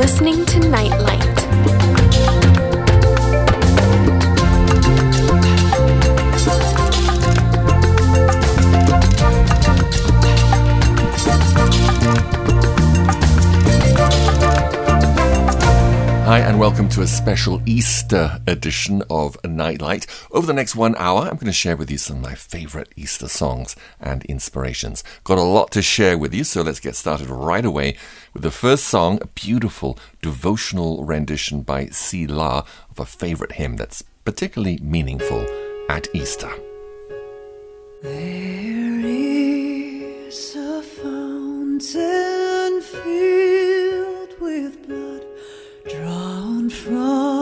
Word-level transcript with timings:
listening 0.00 0.46
to 0.46 0.58
Nightlight. 0.60 1.29
Hi, 16.30 16.38
and 16.38 16.60
welcome 16.60 16.88
to 16.90 17.02
a 17.02 17.08
special 17.08 17.60
Easter 17.66 18.38
edition 18.46 19.02
of 19.10 19.36
Nightlight. 19.42 20.06
Over 20.30 20.46
the 20.46 20.52
next 20.52 20.76
one 20.76 20.94
hour, 20.94 21.22
I'm 21.22 21.34
going 21.34 21.46
to 21.46 21.52
share 21.52 21.76
with 21.76 21.90
you 21.90 21.98
some 21.98 22.18
of 22.18 22.22
my 22.22 22.36
favorite 22.36 22.92
Easter 22.94 23.26
songs 23.26 23.74
and 23.98 24.24
inspirations. 24.26 25.02
Got 25.24 25.38
a 25.38 25.42
lot 25.42 25.72
to 25.72 25.82
share 25.82 26.16
with 26.16 26.32
you, 26.32 26.44
so 26.44 26.62
let's 26.62 26.78
get 26.78 26.94
started 26.94 27.30
right 27.30 27.64
away 27.64 27.96
with 28.32 28.44
the 28.44 28.52
first 28.52 28.84
song, 28.84 29.18
a 29.20 29.26
beautiful 29.26 29.98
devotional 30.22 31.04
rendition 31.04 31.62
by 31.62 31.86
Selah 31.86 32.64
of 32.90 33.00
a 33.00 33.06
favorite 33.06 33.54
hymn 33.54 33.74
that's 33.74 34.04
particularly 34.24 34.78
meaningful 34.80 35.44
at 35.88 36.06
Easter. 36.14 36.52
There 38.04 39.00
is 39.04 40.54
a 40.54 40.80
fountain 40.80 42.82
filled 42.82 44.40
with 44.40 44.86
blood 44.86 45.24
drawn 45.88 46.19
from 46.90 47.39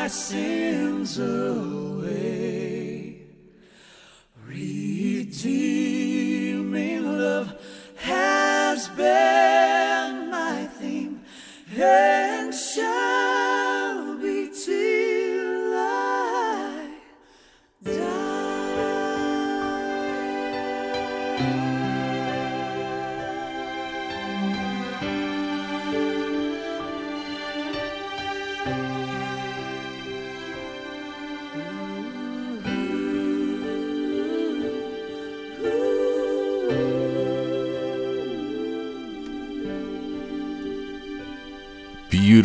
my 0.00 0.08
sins 0.08 1.18
away. 1.18 2.39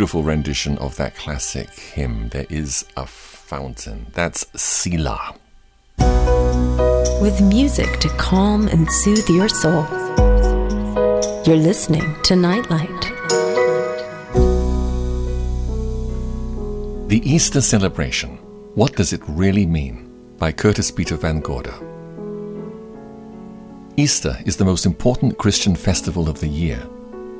Beautiful 0.05 0.21
rendition 0.21 0.77
of 0.77 0.97
that 0.97 1.15
classic 1.15 1.67
hymn, 1.73 2.29
There 2.29 2.45
is 2.47 2.85
a 2.95 3.07
Fountain. 3.07 4.05
That's 4.13 4.45
Selah. 4.55 5.33
with 7.19 7.41
music 7.41 7.99
to 8.01 8.09
calm 8.09 8.67
and 8.67 8.87
soothe 8.87 9.27
your 9.27 9.49
soul. 9.49 9.83
You're 11.43 11.57
listening 11.57 12.15
to 12.21 12.35
Nightlight. 12.35 13.01
The 17.09 17.21
Easter 17.23 17.61
Celebration 17.61 18.37
What 18.75 18.95
Does 18.95 19.11
It 19.11 19.23
Really 19.27 19.65
Mean? 19.65 20.07
by 20.37 20.51
Curtis 20.51 20.91
Peter 20.91 21.15
Van 21.15 21.39
Gorder. 21.39 21.73
Easter 23.97 24.37
is 24.45 24.55
the 24.57 24.65
most 24.65 24.85
important 24.85 25.39
Christian 25.39 25.75
festival 25.75 26.29
of 26.29 26.39
the 26.41 26.47
year, 26.47 26.87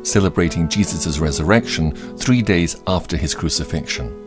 celebrating 0.05 0.69
Jesus' 0.69 1.19
resurrection 1.19 1.91
three 2.17 2.41
days 2.41 2.81
after 2.87 3.17
his 3.17 3.33
crucifixion. 3.33 4.21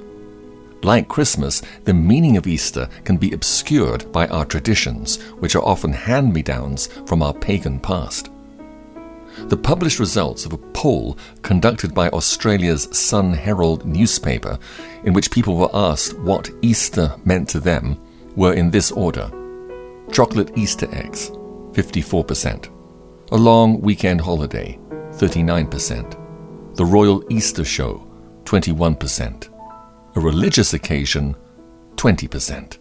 like 0.82 1.08
Christmas, 1.08 1.60
the 1.84 1.94
meaning 1.94 2.36
of 2.36 2.46
Easter 2.46 2.88
can 3.04 3.16
be 3.16 3.32
obscured 3.32 4.10
by 4.12 4.28
our 4.28 4.44
traditions, 4.44 5.20
which 5.40 5.56
are 5.56 5.64
often 5.64 5.92
hand 5.92 6.32
me 6.32 6.40
downs 6.42 6.86
from 7.06 7.20
our 7.22 7.34
pagan 7.34 7.80
past. 7.80 8.30
The 9.48 9.56
published 9.56 9.98
results 9.98 10.44
of 10.44 10.52
a 10.52 10.58
poll 10.58 11.16
conducted 11.42 11.94
by 11.94 12.08
Australia's 12.10 12.88
Sun 12.96 13.32
Herald 13.34 13.86
newspaper, 13.86 14.58
in 15.04 15.12
which 15.12 15.30
people 15.30 15.56
were 15.56 15.70
asked 15.74 16.18
what 16.18 16.50
Easter 16.62 17.14
meant 17.24 17.48
to 17.50 17.60
them, 17.60 17.96
were 18.36 18.52
in 18.52 18.70
this 18.70 18.92
order 18.92 19.30
chocolate 20.12 20.56
Easter 20.56 20.88
eggs, 20.92 21.30
54%, 21.72 22.70
a 23.30 23.36
long 23.36 23.80
weekend 23.80 24.20
holiday, 24.20 24.78
39%, 25.18 26.76
the 26.76 26.84
Royal 26.84 27.24
Easter 27.32 27.64
Show, 27.64 28.06
21%, 28.44 29.48
a 30.14 30.20
religious 30.20 30.74
occasion, 30.74 31.34
20%. 31.96 32.78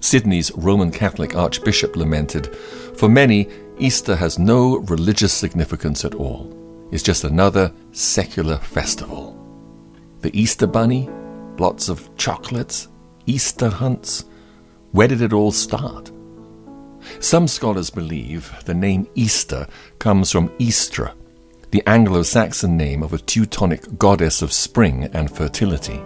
Sydney's 0.00 0.50
Roman 0.56 0.90
Catholic 0.90 1.36
Archbishop 1.36 1.96
lamented 1.96 2.54
For 2.96 3.08
many, 3.08 3.48
Easter 3.78 4.16
has 4.16 4.38
no 4.38 4.78
religious 4.78 5.32
significance 5.32 6.04
at 6.04 6.14
all. 6.14 6.54
It's 6.90 7.02
just 7.02 7.22
another 7.24 7.72
secular 7.92 8.56
festival. 8.58 9.34
The 10.20 10.36
Easter 10.38 10.66
Bunny, 10.66 11.08
lots 11.58 11.88
of 11.88 12.14
chocolates, 12.16 12.88
Easter 13.26 13.68
hunts. 13.68 14.24
Where 14.90 15.06
did 15.06 15.22
it 15.22 15.32
all 15.32 15.52
start? 15.52 16.10
Some 17.20 17.46
scholars 17.46 17.90
believe 17.90 18.52
the 18.64 18.74
name 18.74 19.06
Easter 19.14 19.66
comes 19.98 20.32
from 20.32 20.48
Eastra, 20.58 21.14
the 21.70 21.82
Anglo 21.86 22.22
Saxon 22.22 22.78
name 22.78 23.02
of 23.02 23.12
a 23.12 23.18
Teutonic 23.18 23.98
goddess 23.98 24.40
of 24.40 24.52
spring 24.52 25.04
and 25.12 25.30
fertility. 25.30 26.00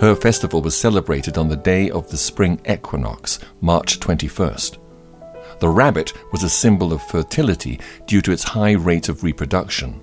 Her 0.00 0.14
festival 0.14 0.62
was 0.62 0.76
celebrated 0.76 1.36
on 1.36 1.48
the 1.48 1.56
day 1.56 1.90
of 1.90 2.10
the 2.10 2.16
spring 2.16 2.58
equinox, 2.66 3.40
March 3.60 4.00
21st. 4.00 4.78
The 5.58 5.68
rabbit 5.68 6.14
was 6.32 6.44
a 6.44 6.48
symbol 6.48 6.94
of 6.94 7.02
fertility 7.02 7.78
due 8.06 8.22
to 8.22 8.32
its 8.32 8.42
high 8.42 8.72
rate 8.72 9.10
of 9.10 9.22
reproduction. 9.22 10.00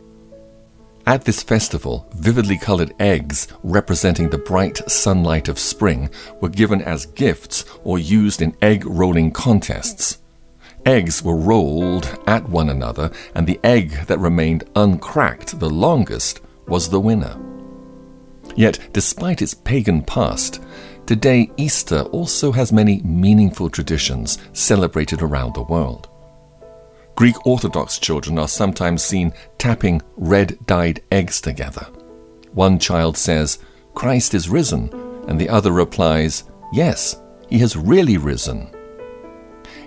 At 1.07 1.25
this 1.25 1.41
festival, 1.41 2.07
vividly 2.13 2.59
colored 2.59 2.94
eggs 3.00 3.47
representing 3.63 4.30
the 4.30 4.38
bright 4.38 4.77
sunlight 4.89 5.47
of 5.47 5.57
spring 5.57 6.12
were 6.39 6.50
given 6.50 6.83
as 6.83 7.07
gifts 7.07 7.65
or 7.83 7.97
used 7.97 8.44
in 8.44 8.56
egg 8.62 8.85
rolling 8.85 9.31
contests. 9.31 10.19
Eggs 10.87 11.21
were 11.21 11.35
rolled 11.35 12.17
at 12.27 12.47
one 12.47 12.69
another, 12.69 13.11
and 13.35 13.45
the 13.45 13.59
egg 13.61 13.91
that 14.07 14.19
remained 14.19 14.63
uncracked 14.77 15.59
the 15.59 15.69
longest 15.69 16.39
was 16.65 16.87
the 16.87 16.99
winner. 17.01 17.37
Yet, 18.55 18.79
despite 18.93 19.41
its 19.41 19.53
pagan 19.53 20.01
past, 20.01 20.63
today 21.05 21.51
Easter 21.57 22.03
also 22.13 22.53
has 22.53 22.71
many 22.71 23.01
meaningful 23.01 23.69
traditions 23.69 24.37
celebrated 24.53 25.21
around 25.21 25.55
the 25.55 25.63
world. 25.63 26.07
Greek 27.15 27.45
Orthodox 27.45 27.99
children 27.99 28.39
are 28.39 28.47
sometimes 28.47 29.03
seen 29.03 29.33
tapping 29.57 30.01
red 30.15 30.57
dyed 30.67 31.03
eggs 31.11 31.41
together. 31.41 31.85
One 32.53 32.79
child 32.79 33.17
says, 33.17 33.59
Christ 33.93 34.33
is 34.33 34.47
risen, 34.47 34.89
and 35.27 35.37
the 35.37 35.49
other 35.49 35.73
replies, 35.73 36.45
Yes, 36.71 37.21
he 37.49 37.59
has 37.59 37.75
really 37.75 38.17
risen. 38.17 38.69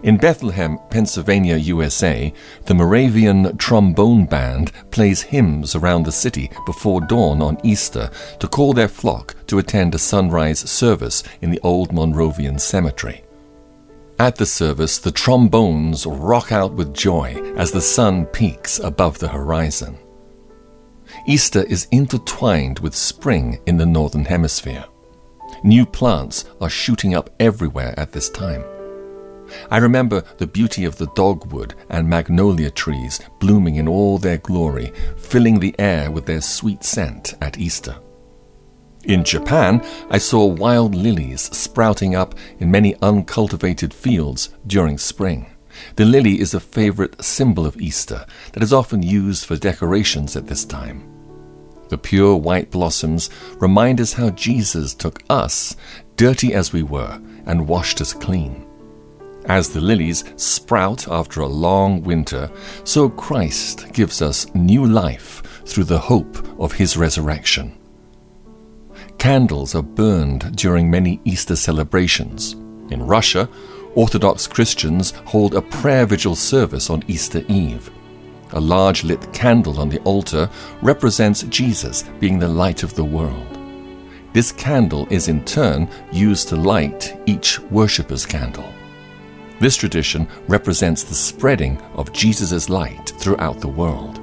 In 0.02 0.16
Bethlehem, 0.16 0.78
Pennsylvania, 0.88 1.56
USA, 1.56 2.32
the 2.64 2.74
Moravian 2.74 3.58
Trombone 3.58 4.24
Band 4.24 4.72
plays 4.90 5.20
hymns 5.20 5.74
around 5.74 6.04
the 6.04 6.12
city 6.12 6.50
before 6.64 7.02
dawn 7.02 7.42
on 7.42 7.58
Easter 7.62 8.10
to 8.38 8.48
call 8.48 8.72
their 8.72 8.88
flock 8.88 9.34
to 9.46 9.58
attend 9.58 9.94
a 9.94 9.98
sunrise 9.98 10.60
service 10.60 11.22
in 11.42 11.50
the 11.50 11.60
old 11.60 11.92
Moravian 11.92 12.58
cemetery. 12.58 13.22
At 14.18 14.36
the 14.36 14.46
service, 14.46 14.98
the 14.98 15.10
trombones 15.10 16.06
rock 16.06 16.50
out 16.50 16.72
with 16.72 16.94
joy 16.94 17.34
as 17.56 17.70
the 17.70 17.82
sun 17.82 18.24
peaks 18.26 18.78
above 18.78 19.18
the 19.18 19.28
horizon. 19.28 19.98
Easter 21.26 21.64
is 21.64 21.88
intertwined 21.90 22.78
with 22.78 22.94
spring 22.94 23.60
in 23.66 23.76
the 23.76 23.86
Northern 23.86 24.24
Hemisphere. 24.24 24.84
New 25.62 25.84
plants 25.84 26.46
are 26.58 26.70
shooting 26.70 27.14
up 27.14 27.28
everywhere 27.38 27.92
at 27.98 28.12
this 28.12 28.30
time. 28.30 28.64
I 29.70 29.78
remember 29.78 30.22
the 30.38 30.46
beauty 30.46 30.84
of 30.84 30.96
the 30.96 31.08
dogwood 31.14 31.74
and 31.88 32.08
magnolia 32.08 32.70
trees 32.70 33.20
blooming 33.38 33.76
in 33.76 33.88
all 33.88 34.18
their 34.18 34.38
glory, 34.38 34.92
filling 35.16 35.60
the 35.60 35.74
air 35.78 36.10
with 36.10 36.26
their 36.26 36.40
sweet 36.40 36.84
scent 36.84 37.34
at 37.40 37.58
Easter. 37.58 37.96
In 39.04 39.24
Japan, 39.24 39.84
I 40.10 40.18
saw 40.18 40.44
wild 40.44 40.94
lilies 40.94 41.42
sprouting 41.56 42.14
up 42.14 42.34
in 42.58 42.70
many 42.70 42.94
uncultivated 43.00 43.94
fields 43.94 44.50
during 44.66 44.98
spring. 44.98 45.46
The 45.96 46.04
lily 46.04 46.40
is 46.40 46.52
a 46.52 46.60
favorite 46.60 47.22
symbol 47.24 47.64
of 47.64 47.80
Easter 47.80 48.26
that 48.52 48.62
is 48.62 48.72
often 48.72 49.02
used 49.02 49.46
for 49.46 49.56
decorations 49.56 50.36
at 50.36 50.46
this 50.46 50.64
time. 50.64 51.06
The 51.88 51.98
pure 51.98 52.36
white 52.36 52.70
blossoms 52.70 53.30
remind 53.56 54.00
us 54.00 54.12
how 54.12 54.30
Jesus 54.30 54.94
took 54.94 55.22
us, 55.28 55.74
dirty 56.16 56.54
as 56.54 56.72
we 56.72 56.82
were, 56.82 57.20
and 57.46 57.66
washed 57.66 58.00
us 58.00 58.12
clean. 58.12 58.64
As 59.46 59.70
the 59.70 59.80
lilies 59.80 60.24
sprout 60.36 61.08
after 61.08 61.40
a 61.40 61.46
long 61.46 62.02
winter, 62.02 62.50
so 62.84 63.08
Christ 63.08 63.92
gives 63.92 64.22
us 64.22 64.52
new 64.54 64.86
life 64.86 65.42
through 65.66 65.84
the 65.84 65.98
hope 65.98 66.46
of 66.60 66.72
his 66.72 66.96
resurrection. 66.96 67.76
Candles 69.18 69.74
are 69.74 69.82
burned 69.82 70.56
during 70.56 70.90
many 70.90 71.20
Easter 71.24 71.56
celebrations. 71.56 72.54
In 72.90 73.02
Russia, 73.02 73.48
Orthodox 73.94 74.46
Christians 74.46 75.10
hold 75.26 75.54
a 75.54 75.62
prayer 75.62 76.06
vigil 76.06 76.34
service 76.34 76.90
on 76.90 77.02
Easter 77.08 77.42
Eve. 77.48 77.90
A 78.52 78.60
large 78.60 79.04
lit 79.04 79.32
candle 79.32 79.80
on 79.80 79.88
the 79.88 80.00
altar 80.00 80.48
represents 80.82 81.42
Jesus 81.44 82.04
being 82.18 82.38
the 82.38 82.48
light 82.48 82.82
of 82.82 82.94
the 82.94 83.04
world. 83.04 83.58
This 84.32 84.52
candle 84.52 85.06
is 85.10 85.28
in 85.28 85.44
turn 85.44 85.88
used 86.12 86.48
to 86.48 86.56
light 86.56 87.20
each 87.26 87.58
worshipper's 87.60 88.24
candle. 88.24 88.72
This 89.60 89.76
tradition 89.76 90.26
represents 90.48 91.04
the 91.04 91.14
spreading 91.14 91.78
of 91.92 92.14
Jesus' 92.14 92.70
light 92.70 93.10
throughout 93.18 93.60
the 93.60 93.68
world. 93.68 94.18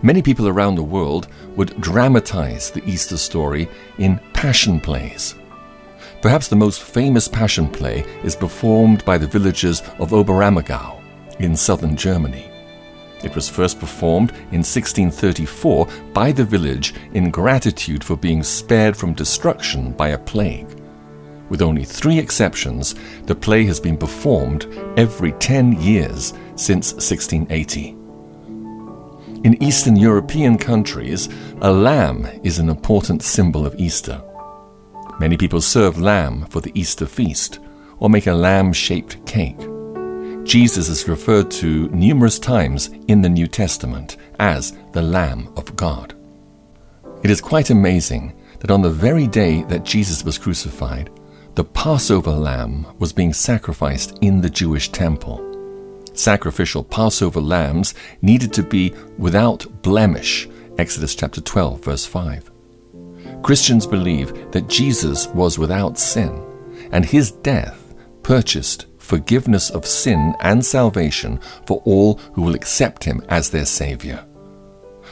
Many 0.00 0.22
people 0.22 0.48
around 0.48 0.76
the 0.76 0.82
world 0.82 1.28
would 1.56 1.78
dramatize 1.82 2.70
the 2.70 2.82
Easter 2.88 3.18
story 3.18 3.68
in 3.98 4.18
passion 4.32 4.80
plays. 4.80 5.34
Perhaps 6.22 6.48
the 6.48 6.56
most 6.56 6.82
famous 6.82 7.28
passion 7.28 7.68
play 7.68 8.02
is 8.24 8.34
performed 8.34 9.04
by 9.04 9.18
the 9.18 9.26
villagers 9.26 9.82
of 9.98 10.12
Oberammergau 10.12 11.02
in 11.40 11.54
southern 11.54 11.94
Germany. 11.94 12.50
It 13.22 13.34
was 13.34 13.50
first 13.50 13.78
performed 13.78 14.30
in 14.52 14.64
1634 14.64 15.86
by 16.14 16.32
the 16.32 16.44
village 16.44 16.94
in 17.12 17.30
gratitude 17.30 18.02
for 18.02 18.16
being 18.16 18.42
spared 18.42 18.96
from 18.96 19.12
destruction 19.12 19.92
by 19.92 20.08
a 20.08 20.18
plague. 20.18 20.77
With 21.48 21.62
only 21.62 21.84
three 21.84 22.18
exceptions, 22.18 22.94
the 23.24 23.34
play 23.34 23.64
has 23.64 23.80
been 23.80 23.96
performed 23.96 24.66
every 24.96 25.32
10 25.32 25.80
years 25.80 26.34
since 26.56 26.92
1680. 26.92 27.96
In 29.44 29.62
Eastern 29.62 29.96
European 29.96 30.58
countries, 30.58 31.28
a 31.60 31.72
lamb 31.72 32.26
is 32.42 32.58
an 32.58 32.68
important 32.68 33.22
symbol 33.22 33.64
of 33.64 33.74
Easter. 33.78 34.22
Many 35.20 35.36
people 35.36 35.60
serve 35.60 35.98
lamb 35.98 36.46
for 36.46 36.60
the 36.60 36.72
Easter 36.74 37.06
feast 37.06 37.60
or 37.98 38.10
make 38.10 38.26
a 38.26 38.32
lamb 38.32 38.72
shaped 38.72 39.24
cake. 39.26 39.58
Jesus 40.44 40.88
is 40.88 41.08
referred 41.08 41.50
to 41.52 41.88
numerous 41.88 42.38
times 42.38 42.90
in 43.08 43.20
the 43.20 43.28
New 43.28 43.46
Testament 43.46 44.16
as 44.38 44.76
the 44.92 45.02
Lamb 45.02 45.52
of 45.56 45.76
God. 45.76 46.14
It 47.22 47.30
is 47.30 47.40
quite 47.40 47.70
amazing 47.70 48.34
that 48.60 48.70
on 48.70 48.82
the 48.82 48.90
very 48.90 49.26
day 49.26 49.62
that 49.64 49.84
Jesus 49.84 50.24
was 50.24 50.38
crucified, 50.38 51.10
the 51.58 51.64
Passover 51.64 52.30
lamb 52.30 52.86
was 53.00 53.12
being 53.12 53.32
sacrificed 53.32 54.16
in 54.20 54.40
the 54.40 54.48
Jewish 54.48 54.92
temple. 54.92 55.44
Sacrificial 56.14 56.84
Passover 56.84 57.40
lambs 57.40 57.94
needed 58.22 58.52
to 58.52 58.62
be 58.62 58.94
without 59.18 59.66
blemish, 59.82 60.48
Exodus 60.78 61.16
chapter 61.16 61.40
12, 61.40 61.82
verse 61.82 62.06
5. 62.06 62.52
Christians 63.42 63.88
believe 63.88 64.52
that 64.52 64.68
Jesus 64.68 65.26
was 65.26 65.58
without 65.58 65.98
sin, 65.98 66.40
and 66.92 67.04
his 67.04 67.32
death 67.32 67.92
purchased 68.22 68.86
forgiveness 68.98 69.68
of 69.68 69.84
sin 69.84 70.36
and 70.38 70.64
salvation 70.64 71.40
for 71.66 71.82
all 71.84 72.18
who 72.34 72.42
will 72.42 72.54
accept 72.54 73.02
him 73.02 73.20
as 73.30 73.50
their 73.50 73.66
Savior. 73.66 74.24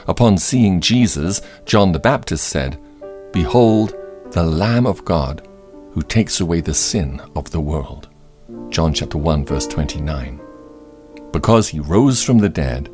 Upon 0.07 0.37
seeing 0.37 0.79
Jesus, 0.79 1.41
John 1.65 1.91
the 1.91 1.99
Baptist 1.99 2.47
said, 2.47 2.79
Behold, 3.33 3.93
the 4.31 4.43
Lamb 4.43 4.85
of 4.87 5.03
God 5.03 5.46
who 5.97 6.03
takes 6.03 6.41
away 6.41 6.61
the 6.61 6.75
sin 6.75 7.19
of 7.35 7.49
the 7.49 7.59
world. 7.59 8.07
John 8.69 8.93
chapter 8.93 9.17
1 9.17 9.45
verse 9.45 9.65
29. 9.65 10.39
Because 11.31 11.69
he 11.69 11.79
rose 11.79 12.21
from 12.21 12.37
the 12.37 12.49
dead, 12.49 12.87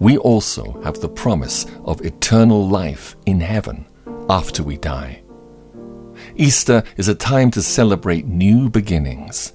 we 0.00 0.18
also 0.18 0.78
have 0.82 1.00
the 1.00 1.08
promise 1.08 1.64
of 1.86 2.04
eternal 2.04 2.68
life 2.68 3.16
in 3.24 3.40
heaven 3.40 3.86
after 4.28 4.62
we 4.62 4.76
die. 4.76 5.22
Easter 6.34 6.82
is 6.98 7.08
a 7.08 7.14
time 7.14 7.50
to 7.52 7.62
celebrate 7.62 8.26
new 8.26 8.68
beginnings. 8.68 9.54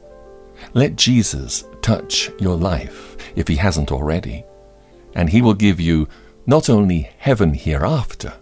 Let 0.74 0.96
Jesus 0.96 1.64
touch 1.84 2.32
your 2.40 2.56
life 2.56 3.16
if 3.36 3.48
he 3.48 3.58
hasn't 3.58 3.92
already, 3.92 4.44
and 5.14 5.30
he 5.30 5.44
will 5.44 5.54
give 5.54 5.80
you 5.80 6.08
not 6.48 6.68
only 6.68 7.12
heaven 7.20 7.54
hereafter, 7.54 8.34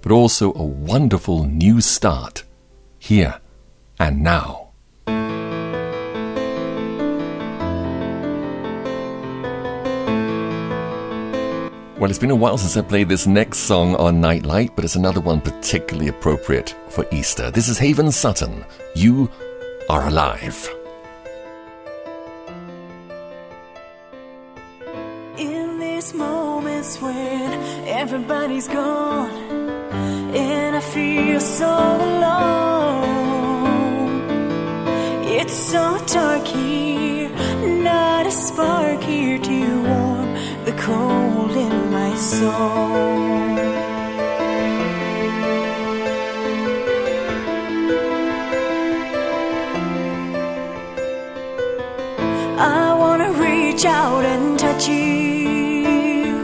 but 0.00 0.12
also 0.12 0.54
a 0.54 0.62
wonderful 0.62 1.42
new 1.42 1.80
start 1.80 2.44
here 3.00 3.40
and 3.98 4.22
now. 4.22 4.64
Well, 12.04 12.10
it's 12.10 12.18
been 12.18 12.30
a 12.30 12.36
while 12.36 12.58
since 12.58 12.76
I 12.76 12.82
played 12.82 13.08
this 13.08 13.26
next 13.26 13.60
song 13.60 13.94
on 13.96 14.20
Nightlight, 14.20 14.76
but 14.76 14.84
it's 14.84 14.96
another 14.96 15.20
one 15.20 15.40
particularly 15.40 16.08
appropriate 16.08 16.74
for 16.90 17.06
Easter. 17.10 17.50
This 17.50 17.68
is 17.68 17.78
Haven 17.78 18.12
Sutton. 18.12 18.64
You 18.94 19.30
are 19.88 20.06
alive. 20.08 20.68
In 25.38 25.78
these 25.78 26.12
moments 26.12 27.00
when 27.00 27.52
everybody's 27.88 28.68
gone, 28.68 29.30
and 30.34 30.76
I 30.76 30.80
feel 30.80 31.40
so 31.40 31.64
alone, 31.66 33.03
it's 35.44 35.58
so 35.72 35.98
dark 36.06 36.46
here, 36.46 37.28
not 37.82 38.26
a 38.26 38.30
spark 38.30 39.02
here 39.02 39.38
to 39.38 39.82
warm 39.82 40.32
the 40.64 40.72
cold 40.72 41.50
in 41.50 41.90
my 41.92 42.14
soul. 42.16 43.12
I 52.58 52.94
wanna 53.02 53.30
reach 53.32 53.84
out 53.84 54.24
and 54.24 54.58
touch 54.58 54.88
you. 54.88 56.38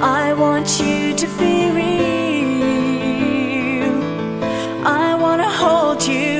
I 0.00 0.34
want 0.34 0.68
you 0.78 1.14
to 1.22 1.26
be 1.40 1.54
real. 1.78 1.98
I 4.86 5.16
wanna 5.24 5.50
hold 5.62 6.06
you. 6.06 6.37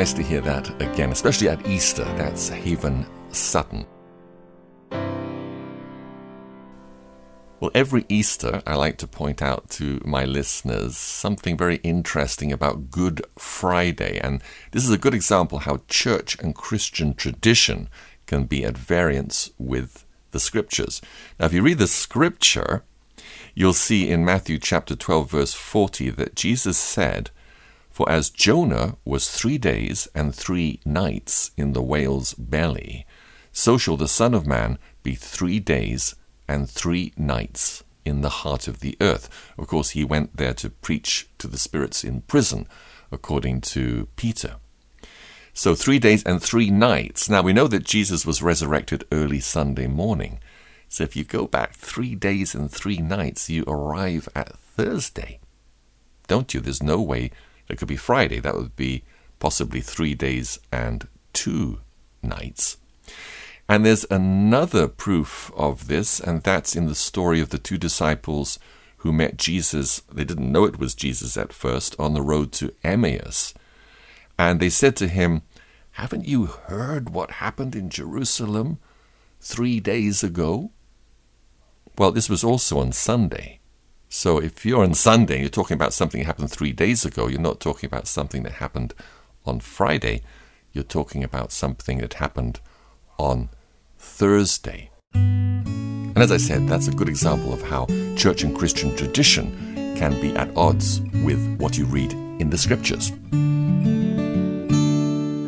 Nice 0.00 0.14
to 0.14 0.22
hear 0.22 0.40
that 0.40 0.70
again, 0.80 1.12
especially 1.12 1.46
at 1.46 1.66
Easter. 1.66 2.04
That's 2.16 2.48
Haven 2.48 3.04
Sutton. 3.32 3.84
Well, 7.60 7.70
every 7.74 8.06
Easter, 8.08 8.62
I 8.66 8.76
like 8.76 8.96
to 8.96 9.06
point 9.06 9.42
out 9.42 9.68
to 9.72 10.00
my 10.02 10.24
listeners 10.24 10.96
something 10.96 11.54
very 11.54 11.76
interesting 11.82 12.50
about 12.50 12.90
Good 12.90 13.26
Friday. 13.38 14.18
And 14.18 14.42
this 14.70 14.84
is 14.84 14.90
a 14.90 14.96
good 14.96 15.12
example 15.12 15.58
how 15.58 15.82
church 15.86 16.34
and 16.40 16.54
Christian 16.54 17.12
tradition 17.12 17.90
can 18.24 18.44
be 18.44 18.64
at 18.64 18.78
variance 18.78 19.50
with 19.58 20.06
the 20.30 20.40
scriptures. 20.40 21.02
Now, 21.38 21.44
if 21.44 21.52
you 21.52 21.60
read 21.60 21.76
the 21.76 21.86
scripture, 21.86 22.84
you'll 23.54 23.74
see 23.74 24.08
in 24.08 24.24
Matthew 24.24 24.58
chapter 24.58 24.96
12, 24.96 25.30
verse 25.30 25.52
40, 25.52 26.08
that 26.08 26.36
Jesus 26.36 26.78
said, 26.78 27.30
For 27.90 28.08
as 28.08 28.30
Jonah 28.30 28.96
was 29.04 29.28
three 29.28 29.58
days 29.58 30.08
and 30.14 30.34
three 30.34 30.80
nights 30.84 31.50
in 31.56 31.72
the 31.72 31.82
whale's 31.82 32.34
belly, 32.34 33.04
so 33.52 33.76
shall 33.76 33.96
the 33.96 34.08
Son 34.08 34.32
of 34.32 34.46
Man 34.46 34.78
be 35.02 35.14
three 35.14 35.58
days 35.58 36.14
and 36.48 36.70
three 36.70 37.12
nights 37.16 37.82
in 38.04 38.20
the 38.20 38.28
heart 38.28 38.68
of 38.68 38.80
the 38.80 38.96
earth. 39.00 39.28
Of 39.58 39.66
course, 39.66 39.90
he 39.90 40.04
went 40.04 40.36
there 40.36 40.54
to 40.54 40.70
preach 40.70 41.28
to 41.38 41.46
the 41.46 41.58
spirits 41.58 42.04
in 42.04 42.22
prison, 42.22 42.66
according 43.12 43.60
to 43.62 44.08
Peter. 44.16 44.56
So, 45.52 45.74
three 45.74 45.98
days 45.98 46.22
and 46.22 46.40
three 46.40 46.70
nights. 46.70 47.28
Now, 47.28 47.42
we 47.42 47.52
know 47.52 47.66
that 47.66 47.84
Jesus 47.84 48.24
was 48.24 48.42
resurrected 48.42 49.04
early 49.12 49.40
Sunday 49.40 49.88
morning. 49.88 50.38
So, 50.88 51.04
if 51.04 51.16
you 51.16 51.24
go 51.24 51.46
back 51.46 51.74
three 51.74 52.14
days 52.14 52.54
and 52.54 52.70
three 52.70 52.98
nights, 52.98 53.50
you 53.50 53.64
arrive 53.66 54.28
at 54.34 54.56
Thursday. 54.58 55.40
Don't 56.28 56.54
you? 56.54 56.60
There's 56.60 56.82
no 56.82 57.00
way 57.00 57.32
it 57.70 57.78
could 57.78 57.88
be 57.88 57.96
Friday. 57.96 58.40
That 58.40 58.56
would 58.56 58.76
be 58.76 59.04
possibly 59.38 59.80
three 59.80 60.14
days 60.14 60.58
and 60.72 61.08
two 61.32 61.80
nights. 62.22 62.76
And 63.68 63.86
there's 63.86 64.04
another 64.10 64.88
proof 64.88 65.52
of 65.56 65.86
this, 65.86 66.18
and 66.18 66.42
that's 66.42 66.74
in 66.74 66.86
the 66.86 66.94
story 66.94 67.40
of 67.40 67.50
the 67.50 67.58
two 67.58 67.78
disciples 67.78 68.58
who 68.98 69.12
met 69.12 69.36
Jesus. 69.36 70.00
They 70.12 70.24
didn't 70.24 70.50
know 70.50 70.64
it 70.64 70.78
was 70.78 70.94
Jesus 70.94 71.36
at 71.36 71.52
first 71.52 71.94
on 71.98 72.12
the 72.12 72.22
road 72.22 72.52
to 72.54 72.74
Emmaus. 72.82 73.54
And 74.36 74.58
they 74.58 74.70
said 74.70 74.96
to 74.96 75.08
him, 75.08 75.42
Haven't 75.92 76.26
you 76.26 76.46
heard 76.46 77.10
what 77.10 77.32
happened 77.32 77.76
in 77.76 77.90
Jerusalem 77.90 78.78
three 79.40 79.78
days 79.78 80.24
ago? 80.24 80.72
Well, 81.96 82.10
this 82.10 82.28
was 82.28 82.42
also 82.42 82.78
on 82.80 82.92
Sunday. 82.92 83.59
So 84.12 84.38
if 84.38 84.66
you're 84.66 84.82
on 84.82 84.94
Sunday, 84.94 85.38
you're 85.38 85.48
talking 85.48 85.76
about 85.76 85.92
something 85.92 86.18
that 86.20 86.26
happened 86.26 86.50
three 86.50 86.72
days 86.72 87.04
ago, 87.04 87.28
you're 87.28 87.40
not 87.40 87.60
talking 87.60 87.86
about 87.86 88.08
something 88.08 88.42
that 88.42 88.54
happened 88.54 88.92
on 89.46 89.60
Friday. 89.60 90.22
You're 90.72 90.82
talking 90.82 91.22
about 91.22 91.52
something 91.52 91.98
that 91.98 92.14
happened 92.14 92.58
on 93.20 93.50
Thursday. 93.98 94.90
And 95.14 96.18
as 96.18 96.32
I 96.32 96.38
said, 96.38 96.66
that's 96.66 96.88
a 96.88 96.92
good 96.92 97.08
example 97.08 97.52
of 97.52 97.62
how 97.62 97.86
church 98.16 98.42
and 98.42 98.56
Christian 98.56 98.96
tradition 98.96 99.94
can 99.96 100.20
be 100.20 100.34
at 100.34 100.50
odds 100.56 101.00
with 101.24 101.56
what 101.58 101.78
you 101.78 101.84
read 101.84 102.12
in 102.40 102.50
the 102.50 102.58
scriptures. 102.58 103.12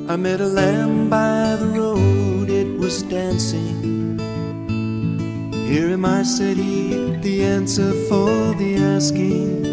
I 0.09 0.17
met 0.17 0.41
a 0.41 0.47
lamb 0.47 1.11
by 1.11 1.57
the 1.57 1.67
road, 1.67 2.49
it 2.49 2.79
was 2.79 3.03
dancing. 3.03 4.02
Here 5.69 5.89
in 5.89 6.01
my 6.01 6.23
city, 6.23 7.17
the 7.17 7.45
answer 7.45 7.93
for 8.09 8.55
the 8.55 8.77
asking. 8.77 9.65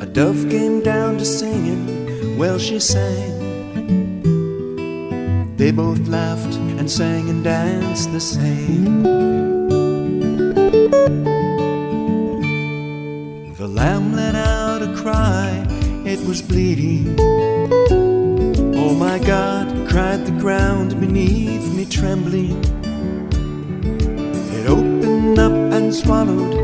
A 0.00 0.06
dove 0.06 0.48
came 0.48 0.80
down 0.82 1.18
to 1.18 1.24
sing 1.24 1.66
it, 1.66 2.38
well, 2.38 2.58
she 2.58 2.78
sang. 2.78 3.38
They 5.56 5.72
both 5.72 6.06
laughed 6.06 6.54
and 6.78 6.88
sang 6.88 7.28
and 7.28 7.42
danced 7.42 8.12
the 8.12 8.20
same. 8.20 9.02
The 13.56 13.66
lamb 13.66 14.14
let 14.14 14.36
out 14.36 14.82
a 14.82 14.94
cry, 14.94 15.66
it 16.06 16.24
was 16.28 16.42
bleeding. 16.42 17.16
Oh 18.76 18.94
my 18.94 19.18
God, 19.18 19.88
cried 19.88 20.24
the 20.24 20.32
ground 20.40 21.00
beneath 21.00 21.74
me 21.74 21.84
trembling. 21.86 22.62
Up 25.36 25.52
and 25.52 25.94
swallowed 25.94 26.57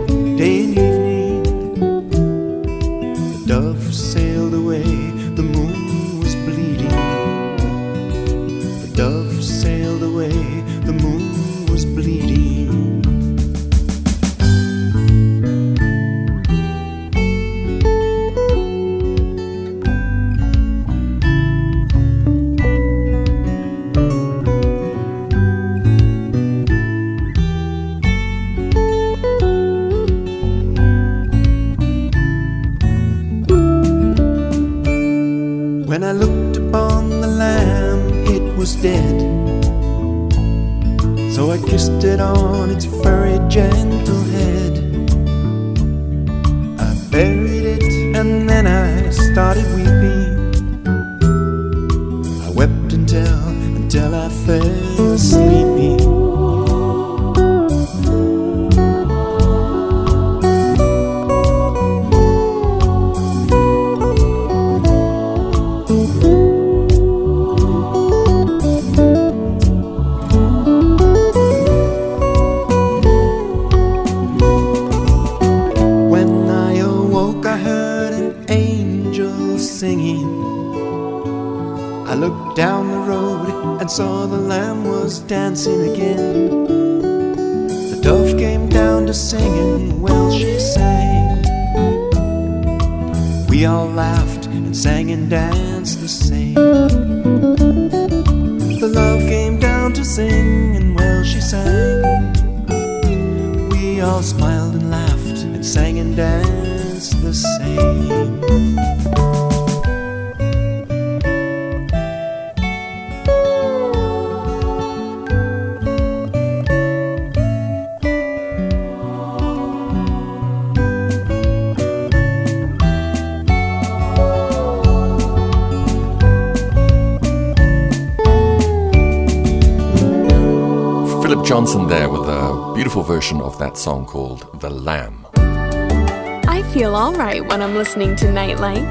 Johnson 131.65 131.89
there 131.89 132.11
with 132.11 132.29
a 132.29 132.73
beautiful 132.75 133.03
version 133.03 133.41
of 133.41 133.59
that 133.59 133.79
song 133.79 134.05
called 134.05 134.61
The 134.61 134.69
Lamb. 134.69 135.27
I 135.35 136.63
feel 136.75 136.95
alright 136.95 137.43
when 137.49 137.63
I'm 137.63 137.75
listening 137.75 138.17
to 138.17 138.31
Nightlight. 138.31 138.85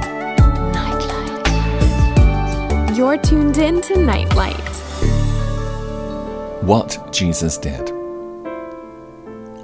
Nightlight. 0.74 1.48
You're 2.98 3.20
tuned 3.20 3.60
in 3.60 3.80
to 3.82 3.98
Nightlight. 4.00 4.68
What 6.64 7.12
Jesus 7.12 7.60
did. 7.60 7.92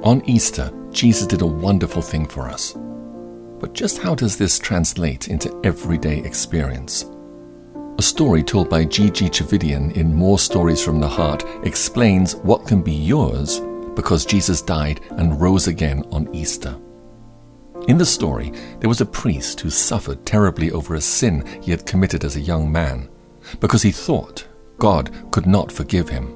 On 0.04 0.22
Easter, 0.28 0.72
Jesus 0.91 1.26
did 1.26 1.41
a 1.41 1.48
wonderful 1.48 2.04
thing 2.04 2.28
for 2.28 2.48
us. 2.48 2.76
But 3.60 3.74
just 3.74 3.98
how 3.98 4.13
does 4.13 4.38
this 4.38 4.60
translate 4.60 5.30
into 5.30 5.60
everyday 5.63 6.19
experience? 6.19 7.06
A 7.99 8.01
story 8.01 8.43
told 8.43 8.69
by 8.69 8.85
Gigi 8.85 9.29
Tchividjian 9.29 9.91
in 9.91 10.15
More 10.15 10.39
Stories 10.39 10.81
from 10.81 11.01
the 11.01 11.07
Heart 11.09 11.43
explains 11.65 12.38
what 12.38 12.65
can 12.65 12.81
be 12.81 12.93
yours 12.93 13.59
because 13.93 14.23
Jesus 14.25 14.62
died 14.62 15.01
and 15.17 15.41
rose 15.41 15.67
again 15.67 16.05
on 16.09 16.33
Easter. 16.33 16.79
In 17.89 17.97
the 17.97 18.05
story, 18.05 18.53
there 18.79 18.88
was 18.88 19.01
a 19.01 19.05
priest 19.05 19.59
who 19.59 19.69
suffered 19.69 20.25
terribly 20.25 20.71
over 20.71 20.95
a 20.95 21.01
sin 21.01 21.45
he 21.62 21.71
had 21.71 21.85
committed 21.85 22.23
as 22.23 22.38
a 22.38 22.39
young 22.39 22.71
man 22.71 23.09
because 23.59 23.81
he 23.81 23.91
thought 23.91 24.47
God 24.77 25.12
could 25.31 25.45
not 25.45 25.69
forgive 25.69 26.07
him. 26.07 26.27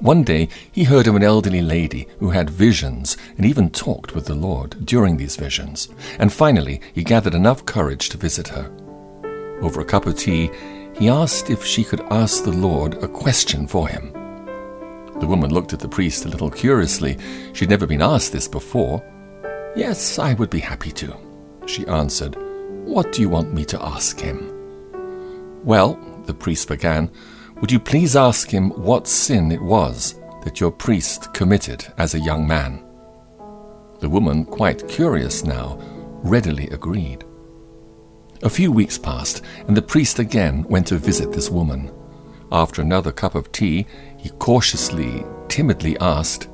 One 0.00 0.24
day 0.24 0.48
he 0.72 0.82
heard 0.82 1.06
of 1.06 1.14
an 1.14 1.22
elderly 1.22 1.62
lady 1.62 2.08
who 2.18 2.30
had 2.30 2.50
visions 2.50 3.16
and 3.36 3.46
even 3.46 3.70
talked 3.70 4.16
with 4.16 4.26
the 4.26 4.34
Lord 4.34 4.84
during 4.84 5.16
these 5.16 5.36
visions. 5.36 5.90
And 6.18 6.32
finally, 6.32 6.80
he 6.92 7.04
gathered 7.04 7.34
enough 7.34 7.64
courage 7.66 8.08
to 8.08 8.18
visit 8.18 8.48
her. 8.48 8.68
Over 9.62 9.80
a 9.80 9.84
cup 9.84 10.06
of 10.06 10.18
tea, 10.18 10.50
he 10.98 11.08
asked 11.08 11.48
if 11.48 11.64
she 11.64 11.84
could 11.84 12.00
ask 12.10 12.44
the 12.44 12.52
Lord 12.52 13.02
a 13.02 13.08
question 13.08 13.66
for 13.66 13.88
him. 13.88 14.12
The 15.20 15.26
woman 15.28 15.54
looked 15.54 15.72
at 15.72 15.78
the 15.78 15.88
priest 15.88 16.24
a 16.24 16.28
little 16.28 16.50
curiously. 16.50 17.16
She'd 17.52 17.70
never 17.70 17.86
been 17.86 18.02
asked 18.02 18.32
this 18.32 18.48
before. 18.48 19.02
Yes, 19.76 20.18
I 20.18 20.34
would 20.34 20.50
be 20.50 20.58
happy 20.58 20.90
to, 20.92 21.16
she 21.66 21.86
answered. 21.86 22.36
What 22.84 23.12
do 23.12 23.22
you 23.22 23.28
want 23.28 23.54
me 23.54 23.64
to 23.66 23.80
ask 23.80 24.18
him? 24.18 24.50
Well, 25.64 25.94
the 26.26 26.34
priest 26.34 26.66
began, 26.66 27.10
would 27.60 27.70
you 27.70 27.78
please 27.78 28.16
ask 28.16 28.50
him 28.50 28.70
what 28.70 29.06
sin 29.06 29.52
it 29.52 29.62
was 29.62 30.16
that 30.42 30.60
your 30.60 30.72
priest 30.72 31.32
committed 31.32 31.86
as 31.98 32.14
a 32.14 32.20
young 32.20 32.46
man? 32.46 32.84
The 34.00 34.08
woman, 34.08 34.44
quite 34.44 34.88
curious 34.88 35.44
now, 35.44 35.78
readily 36.24 36.66
agreed. 36.70 37.24
A 38.42 38.50
few 38.50 38.72
weeks 38.72 38.98
passed, 38.98 39.42
and 39.68 39.76
the 39.76 39.82
priest 39.82 40.18
again 40.18 40.64
went 40.64 40.88
to 40.88 40.96
visit 40.96 41.32
this 41.32 41.48
woman. 41.48 41.92
After 42.50 42.82
another 42.82 43.12
cup 43.12 43.36
of 43.36 43.52
tea, 43.52 43.86
he 44.18 44.30
cautiously, 44.30 45.24
timidly 45.46 45.96
asked, 46.00 46.48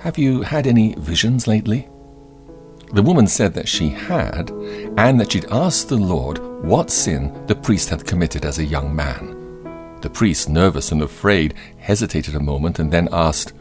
Have 0.00 0.18
you 0.18 0.42
had 0.42 0.66
any 0.66 0.94
visions 0.98 1.46
lately? 1.46 1.88
The 2.92 3.02
woman 3.02 3.26
said 3.26 3.54
that 3.54 3.66
she 3.66 3.88
had, 3.88 4.50
and 4.98 5.18
that 5.18 5.32
she'd 5.32 5.50
asked 5.50 5.88
the 5.88 5.96
Lord 5.96 6.38
what 6.62 6.90
sin 6.90 7.32
the 7.46 7.56
priest 7.56 7.88
had 7.88 8.06
committed 8.06 8.44
as 8.44 8.58
a 8.58 8.64
young 8.64 8.94
man. 8.94 9.98
The 10.02 10.10
priest, 10.10 10.50
nervous 10.50 10.92
and 10.92 11.02
afraid, 11.02 11.54
hesitated 11.78 12.34
a 12.34 12.40
moment 12.40 12.78
and 12.78 12.92
then 12.92 13.08
asked, 13.10 13.54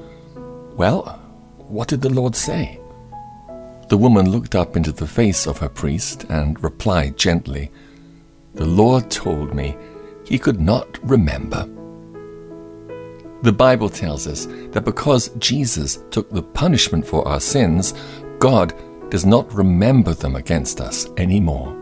Well, 0.75 1.21
what 1.57 1.87
did 1.87 2.01
the 2.01 2.13
Lord 2.13 2.35
say? 2.35 2.81
The 3.87 3.97
woman 3.97 4.31
looked 4.31 4.55
up 4.55 4.75
into 4.75 4.91
the 4.91 5.07
face 5.07 5.45
of 5.45 5.59
her 5.59 5.69
priest 5.69 6.25
and 6.29 6.61
replied 6.63 7.17
gently, 7.17 7.71
The 8.53 8.65
Lord 8.65 9.11
told 9.11 9.53
me 9.53 9.77
he 10.25 10.39
could 10.39 10.59
not 10.59 10.97
remember. 11.07 11.69
The 13.43 13.51
Bible 13.51 13.89
tells 13.89 14.27
us 14.27 14.47
that 14.71 14.85
because 14.85 15.29
Jesus 15.37 15.99
took 16.09 16.31
the 16.31 16.41
punishment 16.41 17.05
for 17.05 17.27
our 17.27 17.39
sins, 17.39 17.93
God 18.39 18.73
does 19.09 19.25
not 19.25 19.53
remember 19.53 20.13
them 20.13 20.35
against 20.35 20.81
us 20.81 21.07
anymore. 21.17 21.75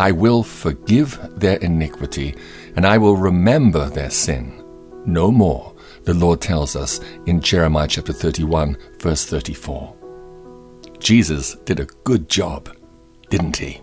I 0.00 0.12
will 0.12 0.42
forgive 0.42 1.18
their 1.38 1.58
iniquity, 1.58 2.34
and 2.74 2.86
I 2.86 2.96
will 2.96 3.16
remember 3.16 3.90
their 3.90 4.10
sin 4.10 4.62
no 5.04 5.32
more, 5.32 5.74
the 6.04 6.14
Lord 6.14 6.40
tells 6.40 6.76
us 6.76 7.00
in 7.26 7.40
Jeremiah 7.40 7.88
chapter 7.88 8.12
31, 8.12 8.76
verse 9.00 9.24
34. 9.24 10.01
Jesus 11.02 11.56
did 11.64 11.80
a 11.80 11.86
good 12.04 12.28
job, 12.28 12.68
didn't 13.28 13.56
he? 13.56 13.80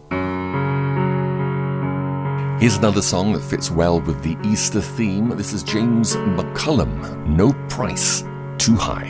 Here's 2.62 2.78
another 2.78 3.02
song 3.02 3.34
that 3.34 3.44
fits 3.44 3.70
well 3.70 4.00
with 4.00 4.24
the 4.24 4.38
Easter 4.46 4.80
theme. 4.80 5.28
This 5.36 5.52
is 5.52 5.62
James 5.62 6.16
McCullum, 6.16 7.28
No 7.28 7.52
Price 7.68 8.24
Too 8.58 8.76
High. 8.76 9.10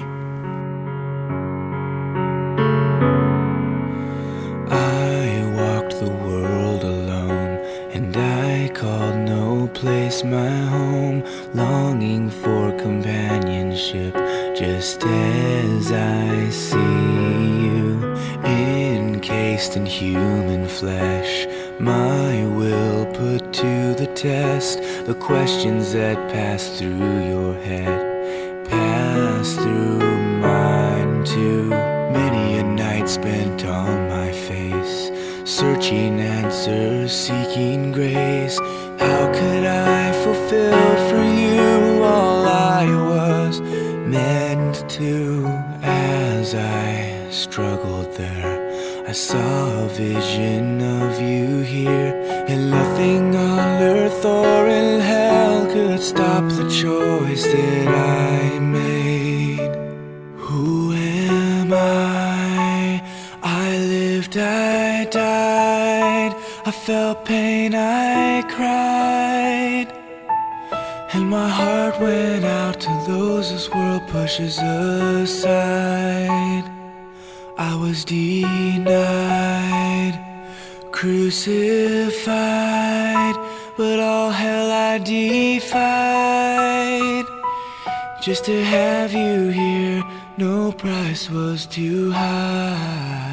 I 4.72 5.54
walked 5.56 6.00
the 6.00 6.10
world 6.10 6.84
alone, 6.84 7.60
and 7.92 8.18
I 8.18 8.70
called 8.74 9.18
no 9.18 9.68
place 9.76 10.24
my 10.24 10.50
home, 10.50 11.24
longing 11.54 12.32
for 12.32 12.72
companionship, 12.80 14.16
just 14.56 15.04
as 15.04 15.92
I 15.92 16.50
see 16.50 17.29
in 19.60 19.86
human 19.86 20.66
flesh. 20.70 21.46
My 21.80 22.46
will 22.46 23.06
put 23.08 23.52
to 23.52 23.94
the 23.96 24.08
test 24.16 24.80
the 25.06 25.14
questions 25.14 25.92
that 25.92 26.16
pass 26.32 26.80
through 26.80 27.28
your 27.28 27.54
head, 27.56 28.70
pass 28.70 29.56
through 29.56 30.00
mine 30.40 31.26
too. 31.26 31.70
Many 31.70 32.60
a 32.60 32.64
night 32.64 33.10
spent 33.10 33.66
on 33.66 34.08
my 34.08 34.32
face, 34.32 35.12
searching 35.44 36.22
answers, 36.22 37.12
seeking 37.12 37.92
grace. 37.92 38.58
How 38.98 39.30
could 39.34 39.66
I 39.66 40.14
fulfill 40.24 40.96
for 41.10 41.24
you 41.44 42.02
all 42.02 42.48
I 42.48 42.86
was 43.14 43.60
meant 43.60 44.90
to? 44.92 45.46
As 45.84 46.56
I 46.56 47.28
struggled 47.30 48.14
there, 48.16 48.59
I 49.10 49.12
saw 49.12 49.86
a 49.86 49.88
vision 49.88 50.80
of 50.80 51.20
you 51.20 51.62
here, 51.62 52.14
and 52.48 52.70
nothing 52.70 53.36
on 53.36 53.82
earth 53.82 54.24
or 54.24 54.68
in 54.68 55.00
hell 55.00 55.66
could 55.66 56.00
stop 56.00 56.44
the 56.50 56.70
choice 56.70 57.44
that 57.44 57.88
I 57.88 58.60
made. 58.60 59.74
Who 60.38 60.94
am 60.94 61.74
I? 61.74 63.02
I 63.42 63.78
lived, 63.80 64.38
I 64.38 65.06
died. 65.06 66.36
I 66.68 66.72
felt 66.72 67.26
pain, 67.26 67.74
I 67.74 68.44
cried. 68.44 69.92
And 71.16 71.28
my 71.28 71.50
heart 71.50 72.00
went 72.00 72.46
out 72.46 72.80
to 72.82 73.04
those 73.08 73.50
this 73.50 73.72
world 73.72 74.08
pushes 74.10 74.60
aside. 74.60 75.50
I 77.62 77.76
was 77.76 78.06
denied, 78.06 78.96
crucified, 80.94 82.16
but 83.76 84.00
all 84.00 84.32
hell 84.32 84.72
I 84.72 84.98
defied. 85.00 85.66
Just 88.24 88.46
to 88.46 88.64
have 88.64 89.12
you 89.12 89.50
here, 89.50 90.06
no 90.38 90.72
price 90.72 91.30
was 91.30 91.66
too 91.66 92.12
high. 92.12 93.29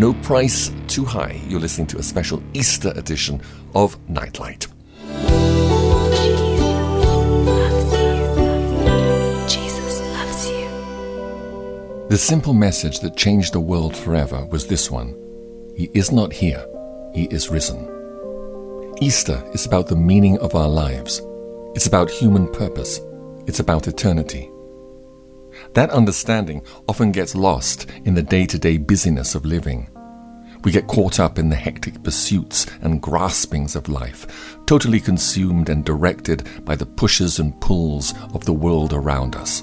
No 0.00 0.14
price 0.14 0.72
too 0.88 1.04
high. 1.04 1.38
You're 1.46 1.60
listening 1.60 1.86
to 1.88 1.98
a 1.98 2.02
special 2.02 2.42
Easter 2.54 2.90
edition 2.96 3.42
of 3.74 3.98
Nightlight. 4.08 4.66
Jesus 9.46 10.00
loves 10.00 10.48
you. 10.48 12.06
The 12.08 12.16
simple 12.16 12.54
message 12.54 13.00
that 13.00 13.14
changed 13.14 13.52
the 13.52 13.60
world 13.60 13.94
forever 13.94 14.46
was 14.46 14.66
this 14.66 14.90
one 14.90 15.14
He 15.76 15.90
is 15.92 16.10
not 16.10 16.32
here, 16.32 16.66
He 17.12 17.24
is 17.24 17.50
risen. 17.50 17.86
Easter 19.02 19.44
is 19.52 19.66
about 19.66 19.88
the 19.88 19.96
meaning 19.96 20.38
of 20.38 20.54
our 20.54 20.70
lives, 20.70 21.20
it's 21.74 21.86
about 21.86 22.10
human 22.10 22.50
purpose, 22.50 23.02
it's 23.46 23.60
about 23.60 23.86
eternity. 23.86 24.49
That 25.74 25.90
understanding 25.90 26.62
often 26.88 27.12
gets 27.12 27.34
lost 27.34 27.86
in 28.04 28.14
the 28.14 28.22
day 28.22 28.44
to 28.46 28.58
day 28.58 28.76
busyness 28.76 29.34
of 29.34 29.44
living. 29.44 29.88
We 30.64 30.72
get 30.72 30.88
caught 30.88 31.20
up 31.20 31.38
in 31.38 31.48
the 31.48 31.56
hectic 31.56 32.02
pursuits 32.02 32.66
and 32.82 33.00
graspings 33.00 33.76
of 33.76 33.88
life, 33.88 34.56
totally 34.66 35.00
consumed 35.00 35.68
and 35.68 35.84
directed 35.84 36.64
by 36.64 36.74
the 36.74 36.86
pushes 36.86 37.38
and 37.38 37.58
pulls 37.60 38.14
of 38.34 38.44
the 38.44 38.52
world 38.52 38.92
around 38.92 39.36
us. 39.36 39.62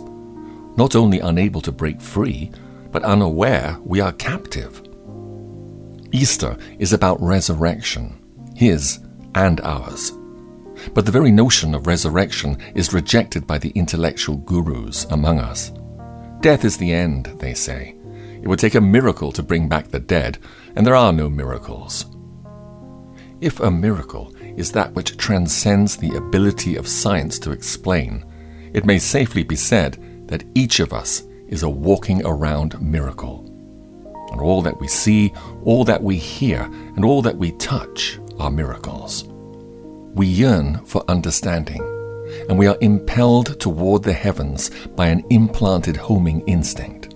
Not 0.77 0.95
only 0.95 1.19
unable 1.19 1.61
to 1.61 1.71
break 1.71 1.99
free, 2.01 2.51
but 2.91 3.03
unaware 3.03 3.77
we 3.83 3.99
are 3.99 4.13
captive. 4.13 4.81
Easter 6.13 6.57
is 6.79 6.93
about 6.93 7.21
resurrection, 7.21 8.17
His 8.55 8.99
and 9.35 9.59
ours. 9.61 10.13
But 10.93 11.05
the 11.05 11.11
very 11.11 11.31
notion 11.31 11.75
of 11.75 11.85
resurrection 11.85 12.57
is 12.75 12.93
rejected 12.93 13.45
by 13.45 13.57
the 13.57 13.71
intellectual 13.71 14.37
gurus 14.37 15.05
among 15.11 15.39
us. 15.39 15.71
Death 16.41 16.63
is 16.63 16.77
the 16.77 16.93
end, 16.93 17.25
they 17.39 17.53
say. 17.53 17.95
It 18.41 18.47
would 18.47 18.59
take 18.59 18.75
a 18.75 18.81
miracle 18.81 19.31
to 19.31 19.41
bring 19.41 19.67
back 19.67 19.87
the 19.87 19.99
dead, 19.99 20.37
and 20.75 20.85
there 20.85 20.95
are 20.95 21.11
no 21.11 21.29
miracles. 21.29 22.05
If 23.41 23.59
a 23.59 23.71
miracle 23.71 24.35
is 24.55 24.71
that 24.71 24.93
which 24.93 25.17
transcends 25.17 25.97
the 25.97 26.15
ability 26.15 26.75
of 26.75 26.87
science 26.87 27.39
to 27.39 27.51
explain, 27.51 28.23
it 28.73 28.85
may 28.85 28.99
safely 28.99 29.43
be 29.43 29.55
said 29.55 30.27
that 30.27 30.43
each 30.53 30.79
of 30.79 30.93
us 30.93 31.23
is 31.47 31.63
a 31.63 31.69
walking 31.69 32.23
around 32.25 32.79
miracle. 32.81 33.43
And 34.31 34.39
all 34.39 34.61
that 34.61 34.79
we 34.79 34.87
see, 34.87 35.33
all 35.63 35.83
that 35.85 36.03
we 36.03 36.17
hear, 36.17 36.61
and 36.95 37.03
all 37.03 37.21
that 37.23 37.37
we 37.37 37.53
touch 37.53 38.19
are 38.39 38.51
miracles. 38.51 39.23
We 40.13 40.27
yearn 40.27 40.85
for 40.85 41.03
understanding 41.07 41.96
and 42.49 42.57
we 42.57 42.67
are 42.67 42.77
impelled 42.81 43.59
toward 43.59 44.03
the 44.03 44.13
heavens 44.13 44.69
by 44.95 45.07
an 45.07 45.23
implanted 45.29 45.97
homing 45.97 46.41
instinct. 46.47 47.15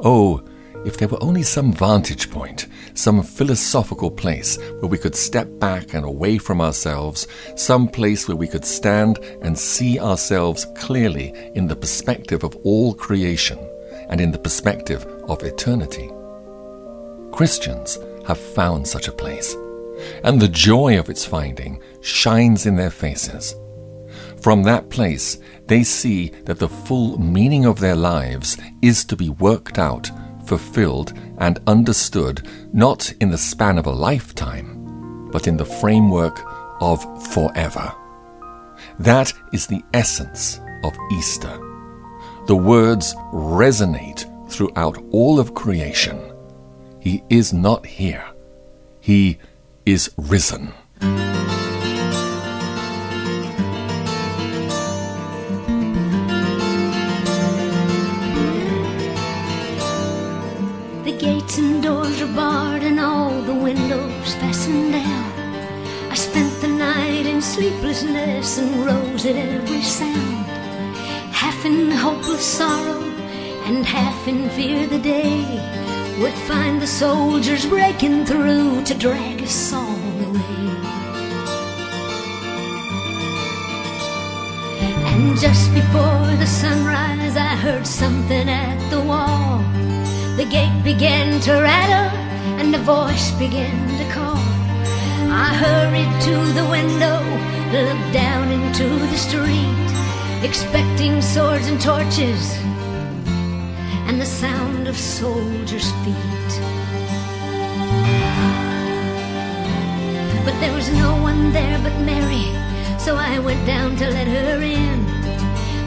Oh, 0.00 0.42
if 0.84 0.96
there 0.96 1.08
were 1.08 1.22
only 1.22 1.42
some 1.42 1.72
vantage 1.72 2.30
point, 2.30 2.66
some 2.94 3.22
philosophical 3.22 4.10
place 4.10 4.56
where 4.78 4.88
we 4.88 4.96
could 4.96 5.14
step 5.14 5.46
back 5.58 5.92
and 5.92 6.06
away 6.06 6.38
from 6.38 6.60
ourselves, 6.60 7.26
some 7.54 7.86
place 7.86 8.26
where 8.26 8.36
we 8.36 8.48
could 8.48 8.64
stand 8.64 9.18
and 9.42 9.58
see 9.58 10.00
ourselves 10.00 10.66
clearly 10.76 11.34
in 11.54 11.66
the 11.66 11.76
perspective 11.76 12.44
of 12.44 12.56
all 12.64 12.94
creation 12.94 13.58
and 14.08 14.20
in 14.20 14.32
the 14.32 14.38
perspective 14.38 15.04
of 15.28 15.42
eternity. 15.42 16.10
Christians 17.30 17.98
have 18.26 18.38
found 18.38 18.86
such 18.88 19.06
a 19.06 19.12
place, 19.12 19.54
and 20.24 20.40
the 20.40 20.48
joy 20.48 20.98
of 20.98 21.10
its 21.10 21.24
finding 21.26 21.80
shines 22.00 22.64
in 22.64 22.76
their 22.76 22.90
faces. 22.90 23.54
From 24.42 24.62
that 24.62 24.88
place, 24.88 25.38
they 25.66 25.82
see 25.82 26.30
that 26.44 26.58
the 26.58 26.68
full 26.68 27.18
meaning 27.20 27.66
of 27.66 27.78
their 27.78 27.94
lives 27.94 28.56
is 28.80 29.04
to 29.04 29.16
be 29.16 29.28
worked 29.28 29.78
out, 29.78 30.10
fulfilled, 30.46 31.12
and 31.38 31.60
understood 31.66 32.48
not 32.72 33.12
in 33.20 33.30
the 33.30 33.38
span 33.38 33.76
of 33.76 33.86
a 33.86 33.92
lifetime, 33.92 35.28
but 35.30 35.46
in 35.46 35.58
the 35.58 35.64
framework 35.64 36.40
of 36.80 37.04
forever. 37.34 37.94
That 38.98 39.32
is 39.52 39.66
the 39.66 39.82
essence 39.92 40.60
of 40.84 40.94
Easter. 41.12 41.58
The 42.46 42.56
words 42.56 43.14
resonate 43.32 44.24
throughout 44.50 44.96
all 45.10 45.38
of 45.38 45.54
creation. 45.54 46.18
He 46.98 47.22
is 47.28 47.52
not 47.52 47.84
here, 47.84 48.24
He 49.00 49.38
is 49.84 50.10
risen. 50.16 50.72
Sleeplessness 67.50 68.58
and 68.58 68.86
rose 68.86 69.26
at 69.26 69.34
every 69.34 69.82
sound. 69.82 70.46
Half 71.32 71.64
in 71.64 71.90
hopeless 71.90 72.46
sorrow 72.46 73.02
and 73.66 73.84
half 73.84 74.28
in 74.28 74.48
fear 74.50 74.86
the 74.86 75.00
day 75.00 75.42
would 76.20 76.32
find 76.50 76.80
the 76.80 76.86
soldiers 76.86 77.66
breaking 77.66 78.24
through 78.24 78.84
to 78.84 78.94
drag 78.94 79.42
us 79.42 79.72
all 79.72 79.98
away. 80.28 80.68
And 85.10 85.36
just 85.36 85.74
before 85.74 86.30
the 86.42 86.46
sunrise, 86.46 87.36
I 87.36 87.52
heard 87.64 87.84
something 87.84 88.48
at 88.48 88.78
the 88.90 89.00
wall. 89.00 89.58
The 90.36 90.46
gate 90.48 90.82
began 90.84 91.40
to 91.40 91.52
rattle 91.54 92.16
and 92.60 92.72
a 92.76 92.78
voice 92.78 93.32
began 93.32 93.88
to 93.98 94.14
call. 94.14 94.39
I 95.32 95.54
hurried 95.54 96.22
to 96.22 96.52
the 96.58 96.66
window, 96.68 97.18
looked 97.70 98.12
down 98.12 98.50
into 98.50 98.84
the 98.84 99.16
street, 99.16 100.44
expecting 100.44 101.22
swords 101.22 101.68
and 101.68 101.80
torches 101.80 102.52
and 104.08 104.20
the 104.20 104.26
sound 104.26 104.88
of 104.88 104.96
soldiers' 104.96 105.92
feet. 106.02 106.52
But 110.44 110.58
there 110.58 110.74
was 110.74 110.90
no 110.94 111.14
one 111.22 111.52
there 111.52 111.78
but 111.78 111.96
Mary, 112.00 112.50
so 112.98 113.14
I 113.14 113.38
went 113.38 113.64
down 113.66 113.94
to 113.98 114.10
let 114.10 114.26
her 114.26 114.60
in. 114.60 115.06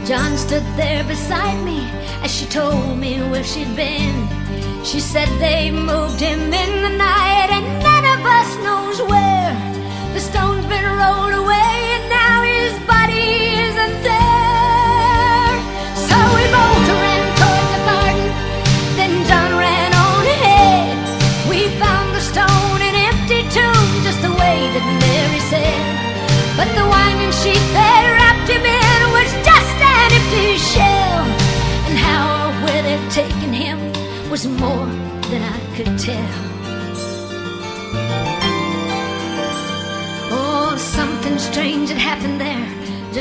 John 0.06 0.38
stood 0.38 0.64
there 0.74 1.04
beside 1.04 1.62
me 1.62 1.80
as 2.22 2.34
she 2.34 2.46
told 2.46 2.96
me 2.96 3.18
where 3.30 3.44
she'd 3.44 3.76
been. 3.76 4.43
She 4.84 5.00
said 5.00 5.28
they 5.40 5.70
moved 5.70 6.20
him 6.20 6.52
in 6.52 6.82
the 6.82 6.90
night 6.90 7.48
and 7.50 7.66
none 7.82 8.04
of 8.04 8.26
us 8.38 8.56
knows 8.62 9.00
where. 9.10 9.52
The 10.12 10.20
stone's 10.20 10.66
been 10.66 10.84
rolled 10.84 11.32
away 11.32 11.74
and 11.96 12.10
now 12.10 12.42
his 12.42 12.78
body 12.86 13.54
isn't 13.64 14.02
there. 14.02 14.23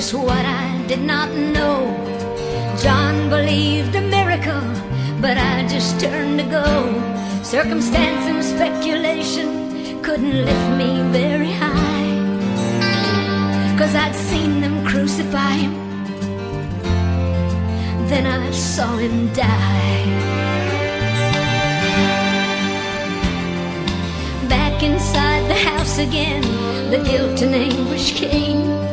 Just 0.03 0.15
what 0.15 0.45
I 0.45 0.85
did 0.85 0.99
not 0.99 1.29
know. 1.31 1.79
John 2.83 3.29
believed 3.29 3.95
a 3.95 4.01
miracle, 4.01 4.67
but 5.21 5.37
I 5.37 5.65
just 5.65 5.97
turned 5.97 6.39
to 6.39 6.45
go. 6.59 6.67
Circumstance 7.41 8.25
and 8.31 8.43
speculation 8.43 10.01
couldn't 10.01 10.45
lift 10.49 10.69
me 10.81 10.91
very 11.19 11.53
high. 11.63 12.09
Cause 13.77 13.95
I'd 13.95 14.13
seen 14.13 14.59
them 14.59 14.85
crucify 14.85 15.53
him, 15.63 15.73
then 18.09 18.25
I 18.27 18.51
saw 18.51 18.97
him 18.97 19.31
die. 19.33 20.03
Back 24.49 24.83
inside 24.83 25.43
the 25.47 25.59
house 25.69 25.97
again, 25.97 26.43
the 26.91 27.01
guilt 27.09 27.41
and 27.41 27.55
anguish 27.55 28.11
came. 28.19 28.83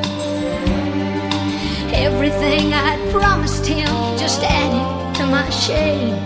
Everything 2.08 2.72
I'd 2.72 3.00
promised 3.12 3.66
him 3.66 3.86
just 4.18 4.40
added 4.42 5.16
to 5.18 5.26
my 5.26 5.48
shame. 5.50 6.16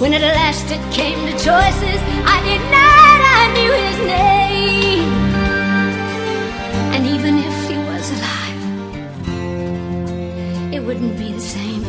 When 0.00 0.12
at 0.12 0.22
last 0.22 0.66
it 0.70 0.82
came 0.92 1.18
to 1.26 1.32
choices, 1.32 2.00
I 2.34 2.36
denied 2.50 3.22
I 3.40 3.44
knew 3.56 3.72
his 3.86 3.98
name. 4.16 5.08
And 6.94 7.02
even 7.06 7.38
if 7.38 7.56
he 7.68 7.76
was 7.90 8.10
alive, 8.16 8.60
it 10.74 10.80
wouldn't 10.80 11.16
be 11.16 11.32
the 11.32 11.40
same. 11.40 11.84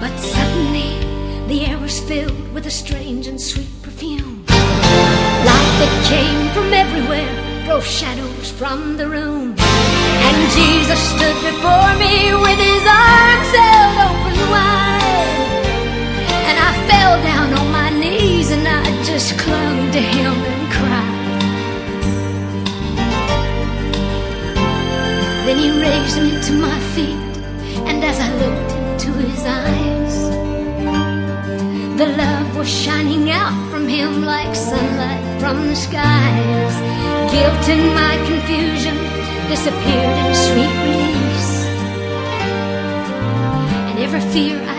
But 0.00 0.14
suddenly, 0.18 0.90
The 1.48 1.66
air 1.66 1.78
was 1.78 2.00
filled 2.00 2.52
with 2.54 2.66
a 2.66 2.70
strange 2.70 3.26
and 3.26 3.38
sweet 3.40 3.70
perfume. 3.82 4.44
Light 4.48 5.72
that 5.80 5.94
came 6.08 6.48
from 6.54 6.72
everywhere 6.72 7.44
drove 7.64 7.84
shadows 7.84 8.33
from 8.50 8.96
the 8.96 9.08
room. 9.08 9.54
And 9.58 10.38
Jesus 10.52 11.00
stood 11.14 11.38
before 11.50 11.92
me 11.96 12.34
with 12.34 12.58
his 12.58 12.84
arms 12.86 13.50
held 13.56 13.96
open 14.08 14.38
wide. 14.52 15.54
And 16.48 16.56
I 16.68 16.70
fell 16.88 17.14
down 17.22 17.54
on 17.54 17.72
my 17.72 17.90
knees 17.90 18.50
and 18.50 18.66
I 18.66 18.84
just 19.04 19.38
clung 19.38 19.90
to 19.92 20.00
him 20.00 20.32
and 20.32 20.72
cried. 20.76 21.42
Then 25.46 25.58
he 25.58 25.70
raised 25.80 26.18
me 26.22 26.32
to 26.48 26.52
my 26.52 26.78
feet, 26.94 27.32
and 27.88 28.02
as 28.04 28.18
I 28.18 28.30
looked 28.42 28.72
into 28.72 29.10
his 29.26 29.44
eyes, 29.44 30.14
the 31.98 32.06
love 32.22 32.56
was 32.56 32.68
shining 32.68 33.30
out 33.30 33.70
from 33.70 33.86
him 33.88 34.24
like 34.24 34.54
sunlight 34.54 35.23
from 35.40 35.56
the 35.68 35.76
skies. 35.76 36.74
Guilt 37.32 37.68
and 37.74 37.84
my 37.94 38.14
confusion 38.30 38.96
disappeared 39.48 40.16
in 40.24 40.34
sweet 40.46 40.74
release. 40.84 41.54
And 43.88 43.98
every 43.98 44.24
fear 44.32 44.56
I'd 44.68 44.73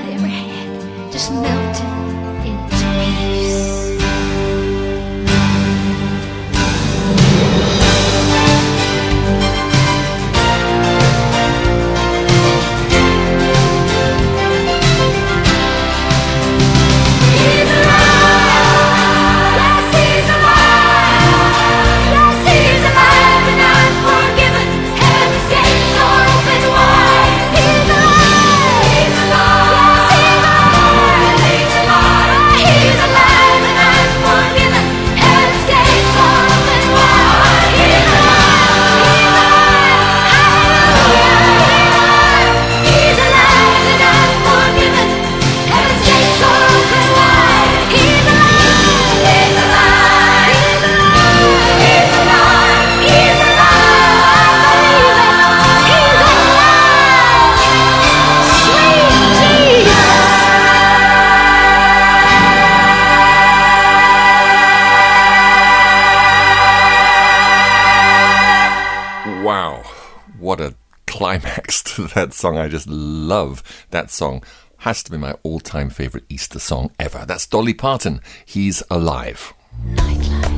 to 71.96 72.08
that 72.16 72.34
song. 72.34 72.58
I 72.58 72.68
just 72.68 72.88
love 72.88 73.64
that 73.92 74.12
song. 74.12 74.44
Has 74.80 75.02
to 75.04 75.12
be 75.12 75.18
my 75.18 75.34
all 75.44 75.60
time 75.60 75.90
favorite 75.90 76.26
Easter 76.30 76.60
song 76.60 76.92
ever. 77.00 77.26
That's 77.26 77.48
Dolly 77.48 77.74
Parton. 77.74 78.22
He's 78.46 78.84
alive. 78.92 79.54
Nightlight. 79.84 80.56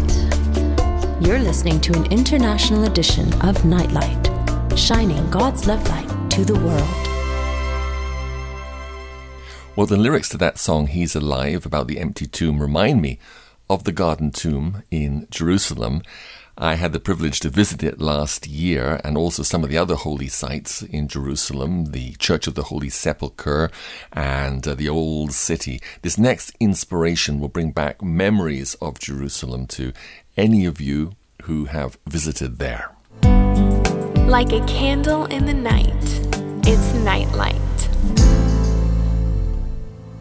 You're 1.21 1.39
listening 1.39 1.79
to 1.81 1.93
an 1.93 2.11
international 2.11 2.85
edition 2.85 3.33
of 3.41 3.63
Nightlight, 3.65 4.29
shining 4.77 5.29
God's 5.29 5.67
love 5.67 5.87
light 5.89 6.31
to 6.31 6.43
the 6.43 6.55
world. 6.55 7.07
Well, 9.75 9.87
the 9.87 9.97
lyrics 9.97 10.29
to 10.29 10.37
that 10.37 10.57
song, 10.57 10.87
He's 10.87 11.15
Alive, 11.15 11.65
about 11.65 11.87
the 11.87 11.99
empty 11.99 12.25
tomb, 12.25 12.59
remind 12.59 13.01
me 13.01 13.19
of 13.69 13.83
the 13.83 13.91
Garden 13.91 14.31
Tomb 14.31 14.81
in 14.89 15.27
Jerusalem. 15.29 16.01
I 16.59 16.73
had 16.73 16.91
the 16.91 16.99
privilege 16.99 17.39
to 17.41 17.49
visit 17.49 17.83
it 17.83 18.01
last 18.01 18.47
year 18.47 18.99
and 19.03 19.15
also 19.15 19.43
some 19.43 19.63
of 19.63 19.69
the 19.69 19.77
other 19.77 19.93
holy 19.93 20.27
sites 20.27 20.81
in 20.81 21.07
Jerusalem, 21.07 21.91
the 21.91 22.13
Church 22.13 22.47
of 22.47 22.55
the 22.55 22.63
Holy 22.63 22.89
Sepulchre 22.89 23.69
and 24.11 24.67
uh, 24.67 24.73
the 24.73 24.89
Old 24.89 25.33
City. 25.33 25.79
This 26.01 26.17
next 26.17 26.55
inspiration 26.59 27.39
will 27.39 27.47
bring 27.47 27.69
back 27.69 28.01
memories 28.01 28.73
of 28.81 28.97
Jerusalem 28.97 29.67
to 29.67 29.93
any 30.35 30.65
of 30.65 30.81
you 30.81 31.11
who 31.43 31.65
have 31.65 31.99
visited 32.07 32.57
there. 32.57 32.89
Like 34.25 34.51
a 34.51 34.65
candle 34.65 35.25
in 35.25 35.45
the 35.45 35.53
night, 35.53 35.93
it's 36.65 36.93
nightlight. 37.05 37.55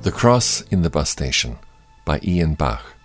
The 0.03 0.12
Cross 0.12 0.64
in 0.70 0.83
the 0.83 0.90
Bus 0.90 1.09
Station 1.09 1.57
by 2.05 2.20
Ian 2.22 2.57
Bach. 2.57 2.95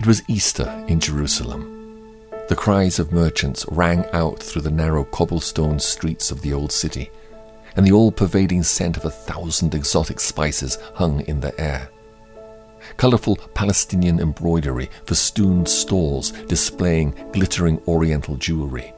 It 0.00 0.06
was 0.06 0.22
Easter 0.28 0.84
in 0.86 1.00
Jerusalem. 1.00 2.20
The 2.48 2.54
cries 2.54 3.00
of 3.00 3.10
merchants 3.10 3.66
rang 3.68 4.06
out 4.12 4.40
through 4.40 4.62
the 4.62 4.70
narrow 4.70 5.02
cobblestone 5.02 5.80
streets 5.80 6.30
of 6.30 6.40
the 6.40 6.52
old 6.52 6.70
city, 6.70 7.10
and 7.74 7.84
the 7.84 7.90
all 7.90 8.12
pervading 8.12 8.62
scent 8.62 8.96
of 8.96 9.04
a 9.04 9.10
thousand 9.10 9.74
exotic 9.74 10.20
spices 10.20 10.78
hung 10.94 11.22
in 11.22 11.40
the 11.40 11.60
air. 11.60 11.90
Colourful 12.96 13.38
Palestinian 13.54 14.20
embroidery 14.20 14.88
festooned 15.04 15.68
stalls 15.68 16.30
displaying 16.46 17.10
glittering 17.32 17.82
oriental 17.88 18.36
jewelry. 18.36 18.94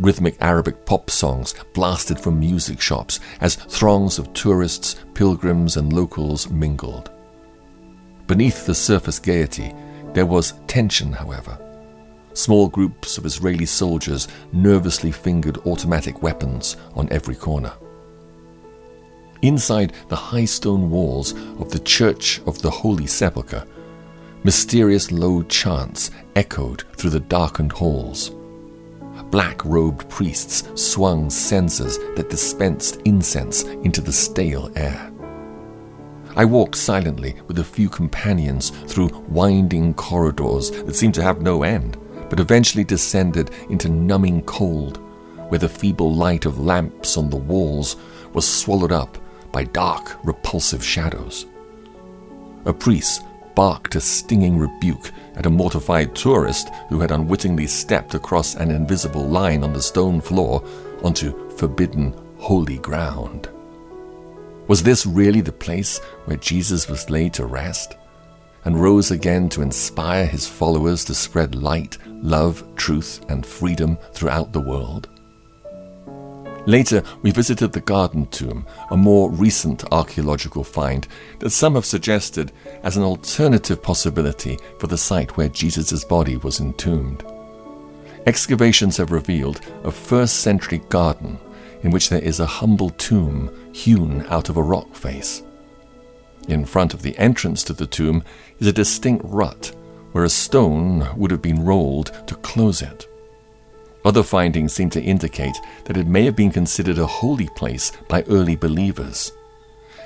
Rhythmic 0.00 0.36
Arabic 0.40 0.84
pop 0.84 1.10
songs 1.10 1.54
blasted 1.74 2.18
from 2.18 2.40
music 2.40 2.80
shops 2.80 3.20
as 3.40 3.54
throngs 3.54 4.18
of 4.18 4.32
tourists, 4.32 4.96
pilgrims, 5.14 5.76
and 5.76 5.92
locals 5.92 6.50
mingled. 6.50 7.08
Beneath 8.26 8.66
the 8.66 8.74
surface 8.74 9.20
gaiety, 9.20 9.72
there 10.18 10.26
was 10.26 10.54
tension, 10.66 11.12
however. 11.12 11.56
Small 12.32 12.66
groups 12.68 13.18
of 13.18 13.24
Israeli 13.24 13.66
soldiers 13.66 14.26
nervously 14.50 15.12
fingered 15.12 15.58
automatic 15.58 16.24
weapons 16.24 16.76
on 16.96 17.06
every 17.12 17.36
corner. 17.36 17.72
Inside 19.42 19.92
the 20.08 20.16
high 20.16 20.44
stone 20.44 20.90
walls 20.90 21.34
of 21.60 21.70
the 21.70 21.78
Church 21.78 22.40
of 22.46 22.60
the 22.62 22.70
Holy 22.70 23.06
Sepulchre, 23.06 23.64
mysterious 24.42 25.12
low 25.12 25.44
chants 25.44 26.10
echoed 26.34 26.82
through 26.96 27.10
the 27.10 27.20
darkened 27.20 27.70
halls. 27.70 28.32
Black 29.30 29.64
robed 29.64 30.08
priests 30.08 30.64
swung 30.74 31.30
censers 31.30 31.96
that 32.16 32.28
dispensed 32.28 33.00
incense 33.04 33.62
into 33.84 34.00
the 34.00 34.12
stale 34.12 34.68
air. 34.74 35.12
I 36.38 36.44
walked 36.44 36.76
silently 36.76 37.34
with 37.48 37.58
a 37.58 37.64
few 37.64 37.88
companions 37.88 38.70
through 38.70 39.08
winding 39.28 39.94
corridors 39.94 40.70
that 40.70 40.94
seemed 40.94 41.14
to 41.14 41.22
have 41.24 41.42
no 41.42 41.64
end, 41.64 41.96
but 42.30 42.38
eventually 42.38 42.84
descended 42.84 43.50
into 43.70 43.88
numbing 43.88 44.42
cold, 44.42 44.98
where 45.48 45.58
the 45.58 45.68
feeble 45.68 46.14
light 46.14 46.46
of 46.46 46.60
lamps 46.60 47.16
on 47.16 47.28
the 47.28 47.36
walls 47.36 47.96
was 48.34 48.46
swallowed 48.46 48.92
up 48.92 49.18
by 49.50 49.64
dark, 49.64 50.24
repulsive 50.24 50.84
shadows. 50.84 51.46
A 52.66 52.72
priest 52.72 53.24
barked 53.56 53.96
a 53.96 54.00
stinging 54.00 54.58
rebuke 54.58 55.10
at 55.34 55.46
a 55.46 55.50
mortified 55.50 56.14
tourist 56.14 56.68
who 56.88 57.00
had 57.00 57.10
unwittingly 57.10 57.66
stepped 57.66 58.14
across 58.14 58.54
an 58.54 58.70
invisible 58.70 59.26
line 59.26 59.64
on 59.64 59.72
the 59.72 59.82
stone 59.82 60.20
floor 60.20 60.62
onto 61.02 61.50
forbidden 61.56 62.14
holy 62.36 62.78
ground. 62.78 63.48
Was 64.68 64.82
this 64.82 65.06
really 65.06 65.40
the 65.40 65.50
place 65.50 65.98
where 66.26 66.36
Jesus 66.36 66.90
was 66.90 67.08
laid 67.08 67.32
to 67.34 67.46
rest 67.46 67.96
and 68.66 68.78
rose 68.78 69.10
again 69.10 69.48
to 69.48 69.62
inspire 69.62 70.26
his 70.26 70.46
followers 70.46 71.06
to 71.06 71.14
spread 71.14 71.54
light, 71.54 71.96
love, 72.06 72.62
truth, 72.76 73.24
and 73.30 73.46
freedom 73.46 73.96
throughout 74.12 74.52
the 74.52 74.60
world? 74.60 75.08
Later, 76.66 77.02
we 77.22 77.30
visited 77.30 77.72
the 77.72 77.80
Garden 77.80 78.26
Tomb, 78.26 78.66
a 78.90 78.96
more 78.96 79.30
recent 79.30 79.90
archaeological 79.90 80.62
find 80.62 81.08
that 81.38 81.48
some 81.48 81.74
have 81.74 81.86
suggested 81.86 82.52
as 82.82 82.98
an 82.98 83.04
alternative 83.04 83.82
possibility 83.82 84.58
for 84.78 84.86
the 84.86 84.98
site 84.98 85.34
where 85.38 85.48
Jesus' 85.48 86.04
body 86.04 86.36
was 86.36 86.60
entombed. 86.60 87.24
Excavations 88.26 88.98
have 88.98 89.12
revealed 89.12 89.62
a 89.84 89.90
first 89.90 90.40
century 90.40 90.82
garden 90.90 91.38
in 91.82 91.90
which 91.90 92.08
there 92.08 92.22
is 92.22 92.40
a 92.40 92.46
humble 92.46 92.90
tomb 92.90 93.50
hewn 93.72 94.24
out 94.28 94.48
of 94.48 94.56
a 94.56 94.62
rock 94.62 94.94
face. 94.94 95.42
In 96.48 96.64
front 96.64 96.94
of 96.94 97.02
the 97.02 97.16
entrance 97.18 97.62
to 97.64 97.72
the 97.72 97.86
tomb 97.86 98.24
is 98.58 98.66
a 98.66 98.72
distinct 98.72 99.24
rut 99.28 99.74
where 100.12 100.24
a 100.24 100.28
stone 100.28 101.06
would 101.16 101.30
have 101.30 101.42
been 101.42 101.64
rolled 101.64 102.12
to 102.26 102.34
close 102.36 102.82
it. 102.82 103.06
Other 104.04 104.22
findings 104.22 104.72
seem 104.72 104.90
to 104.90 105.02
indicate 105.02 105.56
that 105.84 105.96
it 105.96 106.06
may 106.06 106.24
have 106.24 106.36
been 106.36 106.50
considered 106.50 106.98
a 106.98 107.06
holy 107.06 107.48
place 107.56 107.92
by 108.08 108.22
early 108.28 108.56
believers. 108.56 109.32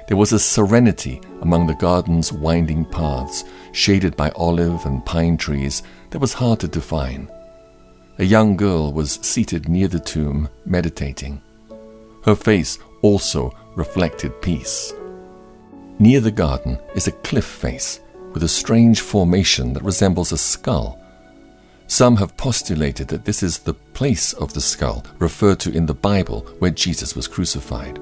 There 0.08 0.16
was 0.16 0.32
a 0.32 0.38
serenity 0.38 1.20
among 1.42 1.66
the 1.66 1.74
garden's 1.74 2.32
winding 2.32 2.86
paths, 2.86 3.44
shaded 3.70 4.16
by 4.16 4.30
olive 4.30 4.84
and 4.84 5.04
pine 5.06 5.36
trees, 5.36 5.82
that 6.10 6.18
was 6.18 6.32
hard 6.32 6.60
to 6.60 6.68
define. 6.68 7.30
A 8.18 8.24
young 8.24 8.56
girl 8.56 8.92
was 8.92 9.20
seated 9.22 9.68
near 9.68 9.88
the 9.88 10.00
tomb, 10.00 10.48
meditating. 10.66 11.40
Her 12.24 12.34
face 12.34 12.78
also 13.02 13.52
reflected 13.74 14.40
peace. 14.40 14.92
Near 15.98 16.20
the 16.20 16.30
garden 16.30 16.78
is 16.94 17.06
a 17.06 17.12
cliff 17.12 17.44
face 17.44 18.00
with 18.32 18.42
a 18.42 18.48
strange 18.48 19.00
formation 19.00 19.72
that 19.72 19.82
resembles 19.82 20.32
a 20.32 20.38
skull. 20.38 20.98
Some 21.86 22.16
have 22.16 22.36
postulated 22.36 23.08
that 23.08 23.24
this 23.24 23.42
is 23.42 23.58
the 23.58 23.74
place 23.74 24.32
of 24.34 24.54
the 24.54 24.60
skull 24.60 25.04
referred 25.18 25.60
to 25.60 25.72
in 25.72 25.86
the 25.86 25.94
Bible 25.94 26.40
where 26.58 26.70
Jesus 26.70 27.14
was 27.14 27.28
crucified. 27.28 28.00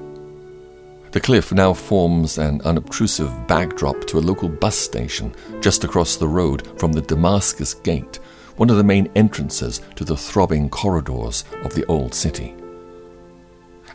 The 1.11 1.19
cliff 1.19 1.51
now 1.51 1.73
forms 1.73 2.37
an 2.37 2.61
unobtrusive 2.61 3.47
backdrop 3.47 4.05
to 4.07 4.17
a 4.17 4.21
local 4.21 4.47
bus 4.47 4.77
station 4.77 5.35
just 5.59 5.83
across 5.83 6.15
the 6.15 6.27
road 6.27 6.79
from 6.79 6.93
the 6.93 7.01
Damascus 7.01 7.73
Gate, 7.73 8.17
one 8.55 8.69
of 8.69 8.77
the 8.77 8.83
main 8.83 9.11
entrances 9.15 9.81
to 9.97 10.05
the 10.05 10.15
throbbing 10.15 10.69
corridors 10.69 11.43
of 11.65 11.75
the 11.75 11.85
old 11.87 12.13
city. 12.13 12.55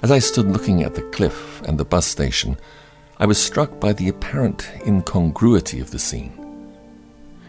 As 0.02 0.10
I 0.10 0.18
stood 0.18 0.46
looking 0.46 0.82
at 0.82 0.94
the 0.94 1.02
cliff 1.02 1.62
and 1.62 1.78
the 1.78 1.84
bus 1.84 2.06
station, 2.06 2.58
I 3.18 3.24
was 3.24 3.42
struck 3.42 3.80
by 3.80 3.94
the 3.94 4.08
apparent 4.08 4.70
incongruity 4.86 5.80
of 5.80 5.90
the 5.90 5.98
scene. 5.98 6.42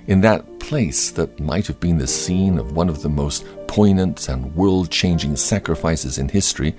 In 0.07 0.21
that 0.21 0.59
place 0.59 1.11
that 1.11 1.41
might 1.41 1.67
have 1.67 1.81
been 1.81 1.97
the 1.97 2.07
scene 2.07 2.57
of 2.57 2.71
one 2.71 2.87
of 2.87 3.01
the 3.01 3.09
most 3.09 3.45
poignant 3.67 4.29
and 4.29 4.55
world 4.55 4.89
changing 4.89 5.35
sacrifices 5.35 6.17
in 6.17 6.29
history, 6.29 6.73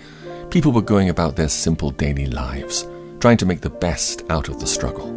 people 0.49 0.73
were 0.73 0.81
going 0.81 1.11
about 1.11 1.37
their 1.37 1.51
simple 1.51 1.91
daily 1.91 2.27
lives, 2.27 2.87
trying 3.21 3.37
to 3.37 3.47
make 3.47 3.61
the 3.61 3.69
best 3.69 4.25
out 4.31 4.49
of 4.49 4.61
the 4.61 4.67
struggle. 4.67 5.11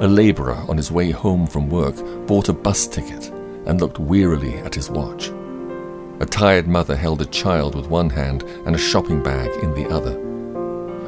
A 0.00 0.08
laborer 0.08 0.56
on 0.68 0.76
his 0.76 0.90
way 0.90 1.12
home 1.12 1.46
from 1.46 1.70
work 1.70 1.94
bought 2.26 2.48
a 2.48 2.52
bus 2.52 2.88
ticket 2.88 3.28
and 3.66 3.80
looked 3.80 4.00
wearily 4.00 4.56
at 4.56 4.74
his 4.74 4.90
watch. 4.90 5.30
A 6.20 6.26
tired 6.26 6.68
mother 6.68 6.96
held 6.96 7.20
a 7.22 7.26
child 7.26 7.74
with 7.74 7.88
one 7.88 8.10
hand 8.10 8.42
and 8.66 8.74
a 8.74 8.78
shopping 8.78 9.22
bag 9.22 9.50
in 9.62 9.74
the 9.74 9.88
other. 9.88 10.20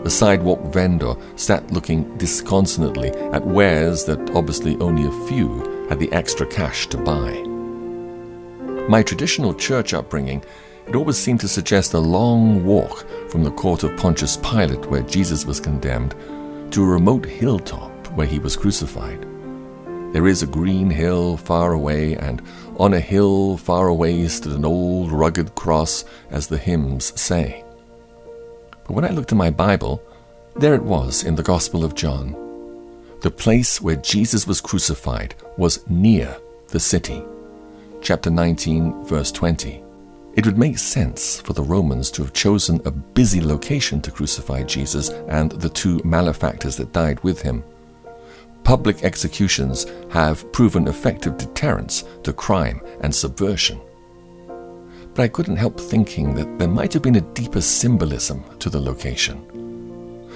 A 0.04 0.10
sidewalk 0.10 0.60
vendor 0.72 1.14
sat 1.36 1.70
looking 1.72 2.16
disconsolately 2.18 3.10
at 3.32 3.46
wares 3.46 4.04
that 4.04 4.30
obviously 4.34 4.76
only 4.76 5.06
a 5.06 5.26
few 5.28 5.86
had 5.88 5.98
the 5.98 6.12
extra 6.12 6.46
cash 6.46 6.86
to 6.88 6.98
buy. 6.98 7.32
My 8.88 9.02
traditional 9.02 9.54
church 9.54 9.94
upbringing 9.94 10.44
it 10.86 10.94
always 10.94 11.16
seemed 11.16 11.40
to 11.40 11.48
suggest 11.48 11.94
a 11.94 11.98
long 11.98 12.64
walk 12.64 13.04
from 13.28 13.42
the 13.42 13.50
court 13.50 13.82
of 13.82 13.96
Pontius 13.96 14.36
Pilate, 14.36 14.86
where 14.86 15.02
Jesus 15.02 15.44
was 15.44 15.58
condemned, 15.58 16.14
to 16.70 16.84
a 16.84 16.86
remote 16.86 17.26
hilltop 17.26 17.90
where 18.12 18.26
he 18.26 18.38
was 18.38 18.56
crucified. 18.56 19.26
There 20.12 20.28
is 20.28 20.44
a 20.44 20.46
green 20.46 20.88
hill 20.88 21.36
far 21.36 21.72
away, 21.72 22.14
and 22.14 22.40
on 22.78 22.94
a 22.94 23.00
hill 23.00 23.56
far 23.56 23.88
away 23.88 24.26
stood 24.28 24.52
an 24.52 24.64
old 24.64 25.10
rugged 25.10 25.54
cross, 25.54 26.04
as 26.30 26.46
the 26.46 26.58
hymns 26.58 27.18
say. 27.20 27.64
But 28.84 28.94
when 28.94 29.04
I 29.04 29.10
looked 29.10 29.32
in 29.32 29.38
my 29.38 29.50
Bible, 29.50 30.02
there 30.54 30.74
it 30.74 30.82
was 30.82 31.24
in 31.24 31.34
the 31.34 31.42
Gospel 31.42 31.84
of 31.84 31.94
John. 31.94 32.36
The 33.20 33.30
place 33.30 33.80
where 33.80 33.96
Jesus 33.96 34.46
was 34.46 34.60
crucified 34.60 35.34
was 35.56 35.88
near 35.88 36.36
the 36.68 36.80
city. 36.80 37.22
Chapter 38.00 38.30
19, 38.30 39.04
verse 39.04 39.32
20. 39.32 39.82
It 40.34 40.44
would 40.44 40.58
make 40.58 40.78
sense 40.78 41.40
for 41.40 41.54
the 41.54 41.62
Romans 41.62 42.10
to 42.12 42.22
have 42.22 42.34
chosen 42.34 42.80
a 42.84 42.90
busy 42.90 43.40
location 43.40 44.02
to 44.02 44.10
crucify 44.10 44.62
Jesus 44.62 45.08
and 45.28 45.50
the 45.50 45.70
two 45.70 46.00
malefactors 46.04 46.76
that 46.76 46.92
died 46.92 47.18
with 47.24 47.40
him. 47.40 47.64
Public 48.66 49.04
executions 49.04 49.86
have 50.10 50.52
proven 50.52 50.88
effective 50.88 51.38
deterrents 51.38 52.04
to 52.24 52.32
crime 52.32 52.82
and 53.00 53.14
subversion 53.14 53.80
but 55.16 55.22
I 55.22 55.28
couldn't 55.28 55.56
help 55.56 55.80
thinking 55.80 56.34
that 56.34 56.58
there 56.58 56.68
might 56.68 56.92
have 56.92 57.00
been 57.00 57.16
a 57.16 57.22
deeper 57.32 57.62
symbolism 57.62 58.44
to 58.58 58.68
the 58.68 58.78
location. 58.78 59.40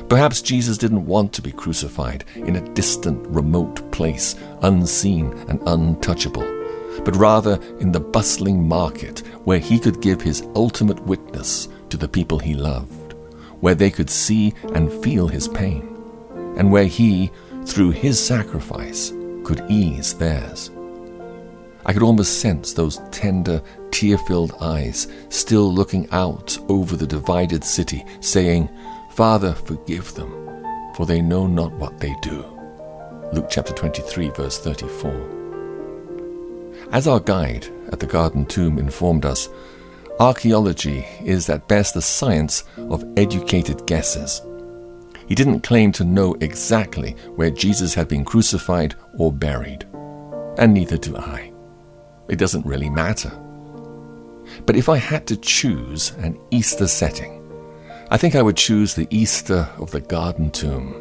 Perhaps 0.09 0.41
Jesus 0.41 0.78
didn't 0.78 1.05
want 1.05 1.35
to 1.35 1.43
be 1.43 1.53
crucified 1.53 2.24
in 2.35 2.57
a 2.57 2.68
distant, 2.72 3.26
remote 3.28 3.93
place, 3.93 4.37
unseen 4.62 5.35
and 5.49 5.61
untouchable, 5.66 6.47
but 7.05 7.14
rather 7.16 7.61
in 7.78 7.93
the 7.93 8.01
bustling 8.01 8.66
market 8.66 9.18
where 9.45 9.59
he 9.59 9.78
could 9.78 10.01
give 10.01 10.22
his 10.22 10.47
ultimate 10.55 11.01
witness 11.01 11.68
to 11.91 11.99
the 11.99 12.09
people 12.09 12.39
he 12.39 12.55
loved, 12.55 13.12
where 13.61 13.74
they 13.74 13.91
could 13.91 14.09
see 14.09 14.55
and 14.74 14.91
feel 15.03 15.28
his 15.28 15.47
pain, 15.47 15.83
and 16.57 16.72
where 16.72 16.87
he, 16.87 17.31
through 17.66 17.90
his 17.90 18.24
sacrifice, 18.24 19.12
could 19.44 19.62
ease 19.68 20.14
theirs. 20.14 20.70
I 21.86 21.92
could 21.92 22.02
almost 22.02 22.40
sense 22.40 22.72
those 22.72 23.00
tender, 23.11 23.62
tear 23.90 24.18
filled 24.18 24.52
eyes 24.61 25.08
still 25.28 25.72
looking 25.72 26.08
out 26.11 26.58
over 26.68 26.96
the 26.96 27.06
divided 27.06 27.64
city, 27.64 28.04
saying, 28.20 28.68
Father, 29.12 29.54
forgive 29.54 30.14
them, 30.14 30.30
for 30.94 31.06
they 31.06 31.20
know 31.22 31.46
not 31.46 31.72
what 31.72 31.98
they 31.98 32.14
do. 32.22 32.44
Luke 33.32 33.48
chapter 33.50 33.72
23, 33.72 34.30
verse 34.30 34.58
34. 34.58 35.38
As 36.92 37.06
our 37.06 37.20
guide 37.20 37.68
at 37.92 38.00
the 38.00 38.06
Garden 38.06 38.44
Tomb 38.46 38.78
informed 38.78 39.24
us, 39.24 39.48
archaeology 40.18 41.06
is 41.24 41.48
at 41.48 41.68
best 41.68 41.96
a 41.96 42.02
science 42.02 42.64
of 42.76 43.04
educated 43.16 43.86
guesses. 43.86 44.42
He 45.31 45.37
didn't 45.37 45.61
claim 45.61 45.93
to 45.93 46.03
know 46.03 46.35
exactly 46.41 47.12
where 47.37 47.51
Jesus 47.51 47.95
had 47.95 48.09
been 48.09 48.24
crucified 48.24 48.97
or 49.16 49.33
buried, 49.33 49.87
and 50.59 50.74
neither 50.74 50.97
do 50.97 51.16
I. 51.16 51.53
It 52.28 52.35
doesn't 52.35 52.66
really 52.66 52.91
matter. 52.91 53.31
But 54.66 54.74
if 54.74 54.89
I 54.89 54.97
had 54.97 55.28
to 55.28 55.37
choose 55.37 56.11
an 56.18 56.37
Easter 56.51 56.89
setting, 56.89 57.49
I 58.11 58.16
think 58.16 58.35
I 58.35 58.43
would 58.43 58.57
choose 58.57 58.95
the 58.95 59.07
Easter 59.11 59.68
of 59.78 59.93
the 59.93 60.01
Garden 60.01 60.51
Tomb. 60.51 60.97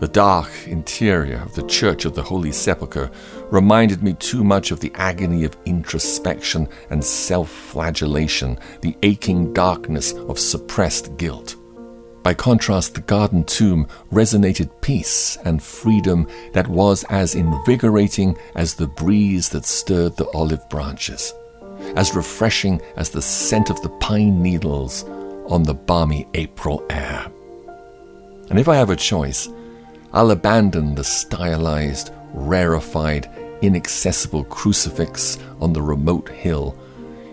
The 0.00 0.08
dark 0.08 0.50
interior 0.66 1.40
of 1.40 1.54
the 1.54 1.66
Church 1.68 2.04
of 2.06 2.16
the 2.16 2.24
Holy 2.24 2.50
Sepulchre 2.50 3.12
reminded 3.52 4.02
me 4.02 4.14
too 4.14 4.42
much 4.42 4.72
of 4.72 4.80
the 4.80 4.90
agony 4.96 5.44
of 5.44 5.56
introspection 5.66 6.68
and 6.90 7.04
self 7.04 7.48
flagellation, 7.48 8.58
the 8.80 8.96
aching 9.04 9.52
darkness 9.52 10.14
of 10.14 10.40
suppressed 10.40 11.16
guilt. 11.16 11.54
By 12.22 12.34
contrast, 12.34 12.94
the 12.94 13.00
garden 13.00 13.44
tomb 13.44 13.86
resonated 14.12 14.68
peace 14.82 15.38
and 15.44 15.62
freedom 15.62 16.28
that 16.52 16.68
was 16.68 17.02
as 17.04 17.34
invigorating 17.34 18.36
as 18.54 18.74
the 18.74 18.88
breeze 18.88 19.48
that 19.50 19.64
stirred 19.64 20.16
the 20.16 20.28
olive 20.34 20.68
branches, 20.68 21.32
as 21.96 22.14
refreshing 22.14 22.82
as 22.96 23.08
the 23.08 23.22
scent 23.22 23.70
of 23.70 23.80
the 23.80 23.88
pine 23.88 24.42
needles 24.42 25.04
on 25.48 25.62
the 25.62 25.72
balmy 25.72 26.28
April 26.34 26.84
air. 26.90 27.26
And 28.50 28.58
if 28.58 28.68
I 28.68 28.76
have 28.76 28.90
a 28.90 28.96
choice, 28.96 29.48
I'll 30.12 30.30
abandon 30.30 30.94
the 30.94 31.04
stylized, 31.04 32.12
rarefied, 32.34 33.30
inaccessible 33.62 34.44
crucifix 34.44 35.38
on 35.60 35.72
the 35.72 35.82
remote 35.82 36.28
hill 36.28 36.76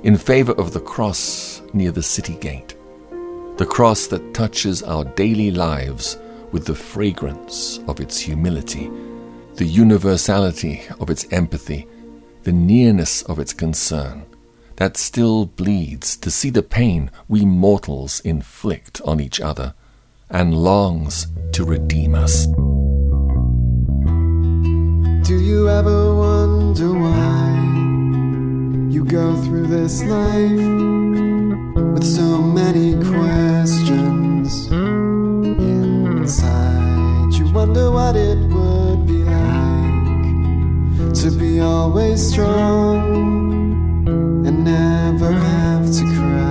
in 0.03 0.15
favor 0.15 0.53
of 0.53 0.71
the 0.71 0.79
cross 0.79 1.61
near 1.73 1.91
the 1.91 2.03
city 2.03 2.35
gate 2.35 2.76
the 3.57 3.65
cross 3.65 4.05
that 4.05 4.35
touches 4.35 4.83
our 4.83 5.03
daily 5.03 5.49
lives 5.49 6.17
with 6.51 6.65
the 6.65 6.75
fragrance 6.75 7.79
of 7.87 7.99
its 7.99 8.19
humility, 8.19 8.91
the 9.55 9.65
universality 9.65 10.83
of 10.99 11.09
its 11.09 11.25
empathy, 11.31 11.87
the 12.43 12.51
nearness 12.51 13.23
of 13.23 13.39
its 13.39 13.53
concern, 13.53 14.23
that 14.75 14.95
still 14.95 15.47
bleeds 15.47 16.15
to 16.15 16.29
see 16.29 16.51
the 16.51 16.61
pain 16.61 17.09
we 17.27 17.43
mortals 17.45 18.19
inflict 18.19 19.01
on 19.05 19.19
each 19.19 19.41
other 19.41 19.73
and 20.29 20.53
longs 20.53 21.25
to 21.51 21.65
redeem 21.65 22.13
us. 22.13 22.45
Do 25.27 25.39
you 25.39 25.67
ever 25.67 26.15
wonder 26.15 26.93
why 26.93 27.57
you 28.91 29.03
go 29.03 29.35
through 29.41 29.65
this 29.65 30.03
life? 30.03 31.36
With 31.93 32.03
so 32.03 32.41
many 32.41 32.93
questions 33.11 34.67
inside. 36.27 37.33
You 37.33 37.45
wonder 37.51 37.91
what 37.91 38.15
it 38.15 38.37
would 38.37 39.05
be 39.05 39.23
like 39.23 41.13
to 41.21 41.31
be 41.31 41.59
always 41.59 42.21
strong 42.31 44.07
and 44.47 44.63
never 44.63 45.31
have 45.31 45.85
to 45.97 46.03
cry. 46.15 46.46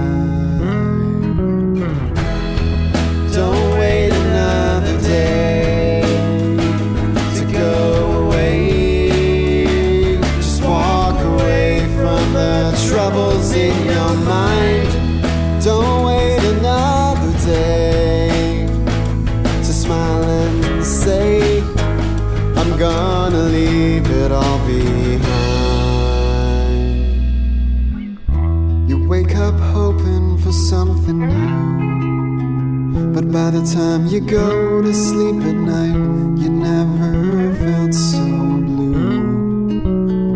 The 33.60 33.74
time 33.74 34.06
you 34.06 34.20
go 34.20 34.82
to 34.82 34.92
sleep 34.92 35.42
at 35.42 35.54
night, 35.54 35.94
you 36.42 36.50
never 36.50 37.54
felt 37.54 37.94
so 37.94 38.20
blue. 38.68 40.32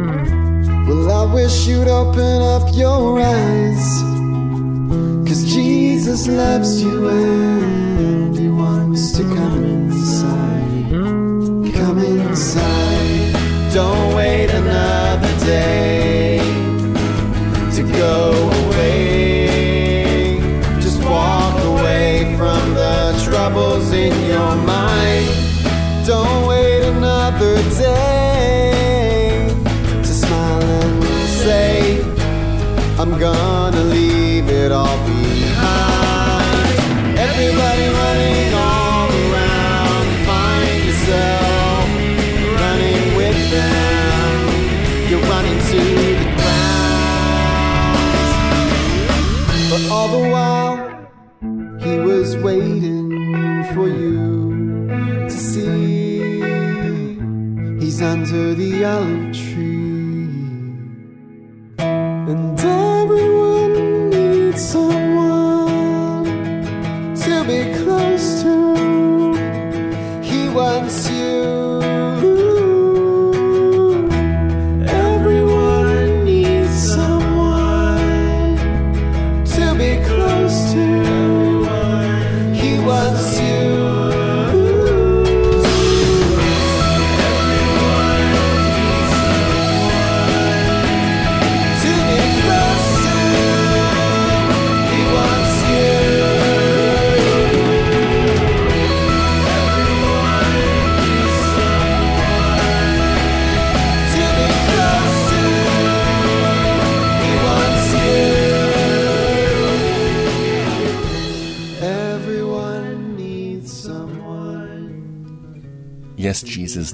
Well, 0.87 1.11
I 1.11 1.35
wish 1.35 1.67
you'd 1.67 1.89
open 1.89 2.41
up 2.55 2.75
your 2.75 3.21
eyes. 3.21 4.03
Cause 5.29 5.45
Jesus 5.45 6.27
loves 6.29 6.83
you 6.83 7.09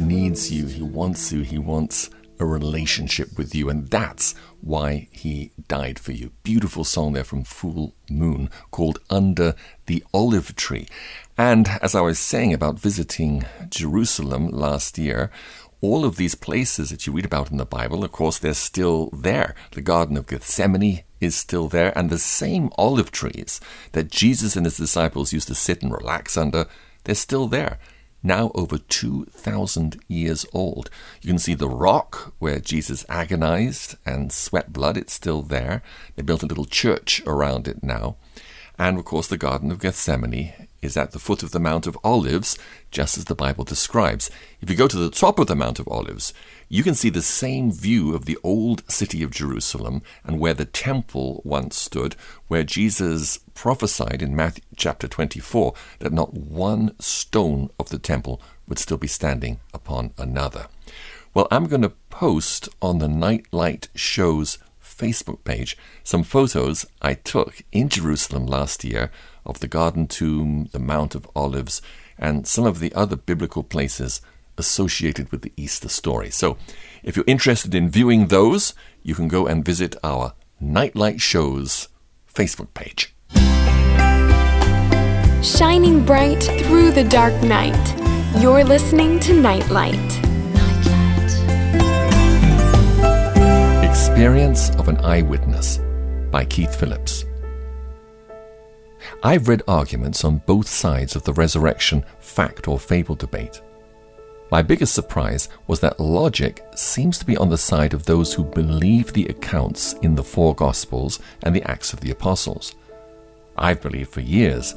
Needs 0.01 0.53
you. 0.53 0.67
He 0.67 0.83
wants 0.83 1.33
you. 1.33 1.43
He 1.43 1.59
wants 1.59 2.11
a 2.39 2.45
relationship 2.45 3.39
with 3.39 3.55
you. 3.55 3.69
And 3.69 3.89
that's 3.89 4.35
why 4.61 5.09
he 5.11 5.53
died 5.69 5.99
for 5.99 6.13
you. 6.13 6.33
Beautiful 6.43 6.85
song 6.85 7.13
there 7.13 7.25
from 7.25 7.45
Full 7.45 7.95
Moon 8.11 8.51
called 8.71 8.99
Under 9.11 9.55
the 9.87 10.05
Olive 10.13 10.55
Tree. 10.57 10.87
And 11.39 11.69
as 11.81 11.95
I 11.95 12.01
was 12.01 12.19
saying 12.19 12.53
about 12.53 12.79
visiting 12.79 13.45
Jerusalem 13.69 14.49
last 14.49 14.99
year, 14.99 15.31
all 15.81 16.05
of 16.05 16.17
these 16.17 16.35
places 16.35 16.91
that 16.91 17.07
you 17.07 17.13
read 17.13 17.27
about 17.27 17.51
in 17.51 17.59
the 17.59 17.67
Bible, 17.67 18.03
of 18.05 18.13
course, 18.13 18.39
they're 18.39 18.55
still 18.55 19.11
there. 19.11 19.55
The 19.73 19.83
Garden 19.83 20.17
of 20.17 20.27
Gethsemane 20.27 21.05
is 21.21 21.37
still 21.37 21.69
there, 21.69 21.97
and 21.97 22.09
the 22.09 22.19
same 22.19 22.71
olive 22.79 23.11
trees 23.11 23.61
that 23.93 24.11
Jesus 24.11 24.57
and 24.57 24.65
his 24.67 24.77
disciples 24.77 25.33
used 25.33 25.49
to 25.49 25.55
sit 25.55 25.83
and 25.83 25.93
relax 25.93 26.37
under, 26.37 26.67
they're 27.05 27.15
still 27.15 27.47
there. 27.47 27.79
Now 28.23 28.51
over 28.55 28.79
2,000 28.79 30.01
years 30.09 30.47
old. 30.53 30.91
You 31.23 31.29
can 31.29 31.39
see 31.39 31.55
the 31.55 31.69
rock 31.69 32.35
where 32.39 32.59
Jesus 32.59 33.05
agonized 33.09 33.97
and 34.05 34.33
sweat 34.33 34.73
blood, 34.73 34.97
it's 34.97 35.13
still 35.13 35.43
there. 35.43 35.83
They 36.17 36.23
built 36.23 36.43
a 36.43 36.47
little 36.47 36.65
church 36.65 37.23
around 37.27 37.69
it 37.69 37.83
now. 37.83 38.17
And 38.79 38.99
of 38.99 39.05
course, 39.05 39.27
the 39.27 39.39
Garden 39.39 39.71
of 39.71 39.81
Gethsemane 39.81 40.69
is 40.83 40.97
at 40.97 41.13
the 41.13 41.19
foot 41.19 41.43
of 41.43 41.53
the 41.53 41.61
Mount 41.61 41.87
of 41.87 41.99
Olives, 42.05 42.59
just 42.91 43.17
as 43.17 43.25
the 43.25 43.35
Bible 43.35 43.65
describes. 43.65 44.31
If 44.61 44.71
you 44.71 44.77
go 44.77 44.89
to 44.89 44.99
the 44.99 45.11
top 45.11 45.39
of 45.39 45.47
the 45.47 45.57
Mount 45.57 45.79
of 45.79 45.89
Olives, 45.89 46.35
you 46.69 46.83
can 46.83 46.95
see 46.95 47.11
the 47.11 47.23
same 47.23 47.71
view 47.71 48.15
of 48.15 48.25
the 48.25 48.39
old 48.43 48.83
city 48.91 49.23
of 49.23 49.31
Jerusalem 49.31 50.03
and 50.25 50.41
where 50.41 50.55
the 50.55 50.65
temple 50.65 51.41
once 51.45 51.77
stood, 51.77 52.17
where 52.49 52.65
Jesus 52.65 53.39
prophesied 53.55 54.21
in 54.21 54.35
Matthew 54.35 54.65
chapter 54.77 55.07
24 55.07 55.75
that 56.01 56.13
not 56.13 56.35
one 56.35 56.99
stone 56.99 57.71
of 57.79 57.91
the 57.91 57.99
temple 57.99 58.41
would 58.67 58.79
still 58.79 58.97
be 58.97 59.07
standing 59.07 59.61
upon 59.73 60.13
another. 60.19 60.67
Well, 61.35 61.47
I'm 61.51 61.67
going 61.67 61.83
to 61.83 61.91
post 62.11 62.69
on 62.83 62.99
the 62.99 63.09
Nightlight 63.09 63.89
Show's 63.95 64.59
Facebook 64.83 65.45
page 65.45 65.77
some 66.03 66.23
photos 66.23 66.87
I 67.03 67.15
took 67.15 67.63
in 67.71 67.89
Jerusalem 67.89 68.47
last 68.47 68.83
year 68.83 69.11
of 69.45 69.61
the 69.61 69.69
Garden 69.69 70.09
Tomb, 70.09 70.69
the 70.73 70.79
Mount 70.79 71.15
of 71.15 71.29
Olives, 71.37 71.83
and 72.19 72.47
some 72.47 72.65
of 72.65 72.81
the 72.81 72.93
other 72.95 73.17
biblical 73.17 73.63
places 73.63 74.21
associated 74.59 75.31
with 75.31 75.43
the 75.43 75.53
Easter 75.57 75.89
story. 75.89 76.31
So, 76.31 76.57
if 77.03 77.17
you're 77.17 77.25
interested 77.27 77.75
in 77.75 77.91
viewing 77.91 78.29
those, 78.29 78.75
you 79.03 79.15
can 79.15 79.29
go 79.29 79.47
and 79.47 79.65
visit 79.65 79.97
our 80.03 80.35
Nightlight 80.61 81.21
Shows 81.21 81.89
Facebook 82.33 82.73
page. 82.75 83.15
Shining 85.43 86.05
bright 86.05 86.43
through 86.65 86.91
the 86.91 87.05
dark 87.05 87.35
night. 87.43 87.95
You're 88.41 88.65
listening 88.65 89.21
to 89.21 89.41
Nightlight. 89.41 89.95
Experience 93.85 94.71
of 94.77 94.89
an 94.89 94.97
Eyewitness 94.99 95.79
by 96.31 96.45
Keith 96.45 96.75
Phillips. 96.75 97.25
I've 99.23 99.49
read 99.49 99.63
arguments 99.69 100.25
on 100.25 100.39
both 100.47 100.69
sides 100.69 101.17
of 101.17 101.25
the 101.25 101.33
resurrection 101.33 102.05
fact 102.19 102.69
or 102.69 102.79
fable 102.79 103.15
debate. 103.15 103.61
My 104.51 104.63
biggest 104.63 104.95
surprise 104.95 105.49
was 105.67 105.81
that 105.81 105.99
logic 105.99 106.65
seems 106.77 107.19
to 107.19 107.27
be 107.27 107.37
on 107.37 107.49
the 107.49 107.59
side 107.59 107.93
of 107.93 108.05
those 108.05 108.33
who 108.33 108.45
believe 108.45 109.13
the 109.13 109.27
accounts 109.27 109.95
in 109.95 110.15
the 110.15 110.23
four 110.23 110.55
Gospels 110.55 111.19
and 111.43 111.55
the 111.55 111.69
Acts 111.69 111.93
of 111.93 112.01
the 112.01 112.13
Apostles. 112.13 112.75
I've 113.59 113.83
believed 113.83 114.11
for 114.11 114.21
years, 114.21 114.77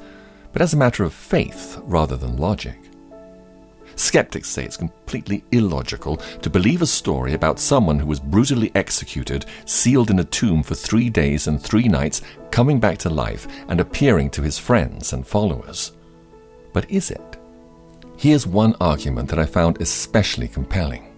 but 0.54 0.64
as 0.64 0.74
a 0.74 0.78
matter 0.78 1.04
of 1.04 1.14
faith 1.14 1.80
rather 1.84 2.18
than 2.18 2.38
logic. 2.38 2.78
Skeptics 3.96 4.50
say 4.50 4.64
it's 4.64 4.78
completely 4.78 5.44
illogical 5.52 6.18
to 6.18 6.50
believe 6.50 6.82
a 6.82 6.88
story 6.88 7.34
about 7.34 7.60
someone 7.60 8.00
who 8.00 8.08
was 8.08 8.20
brutally 8.20 8.72
executed, 8.74 9.46
sealed 9.66 10.10
in 10.10 10.20
a 10.20 10.24
tomb 10.24 10.64
for 10.64 10.74
three 10.74 11.10
days 11.10 11.48
and 11.48 11.62
three 11.62 11.88
nights, 11.88 12.22
coming 12.50 12.80
back 12.80 12.98
to 13.00 13.10
life 13.10 13.46
and 13.68 13.80
appearing 13.80 14.30
to 14.32 14.42
his 14.42 14.58
friends 14.58 15.14
and 15.14 15.28
followers. 15.28 15.92
But 16.74 16.90
is 16.90 17.12
it? 17.12 17.39
Here's 18.20 18.46
one 18.46 18.76
argument 18.82 19.30
that 19.30 19.40
I 19.40 19.46
found 19.46 19.80
especially 19.80 20.50
compelling. 20.50 21.16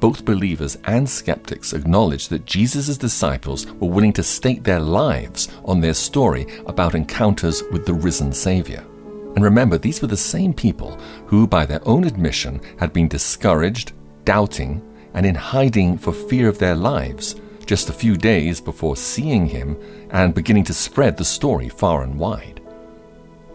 Both 0.00 0.24
believers 0.24 0.78
and 0.84 1.06
skeptics 1.06 1.74
acknowledge 1.74 2.28
that 2.28 2.46
Jesus' 2.46 2.96
disciples 2.96 3.66
were 3.66 3.90
willing 3.90 4.14
to 4.14 4.22
stake 4.22 4.64
their 4.64 4.80
lives 4.80 5.50
on 5.66 5.78
their 5.78 5.92
story 5.92 6.46
about 6.64 6.94
encounters 6.94 7.62
with 7.70 7.84
the 7.84 7.92
risen 7.92 8.32
Savior. 8.32 8.82
And 9.34 9.44
remember, 9.44 9.76
these 9.76 10.00
were 10.00 10.08
the 10.08 10.16
same 10.16 10.54
people 10.54 10.98
who, 11.26 11.46
by 11.46 11.66
their 11.66 11.86
own 11.86 12.04
admission, 12.04 12.62
had 12.78 12.94
been 12.94 13.08
discouraged, 13.08 13.92
doubting, 14.24 14.80
and 15.12 15.26
in 15.26 15.34
hiding 15.34 15.98
for 15.98 16.14
fear 16.14 16.48
of 16.48 16.58
their 16.58 16.76
lives 16.76 17.36
just 17.66 17.90
a 17.90 17.92
few 17.92 18.16
days 18.16 18.58
before 18.58 18.96
seeing 18.96 19.44
him 19.44 19.76
and 20.12 20.32
beginning 20.32 20.64
to 20.64 20.72
spread 20.72 21.18
the 21.18 21.26
story 21.26 21.68
far 21.68 22.04
and 22.04 22.18
wide. 22.18 22.62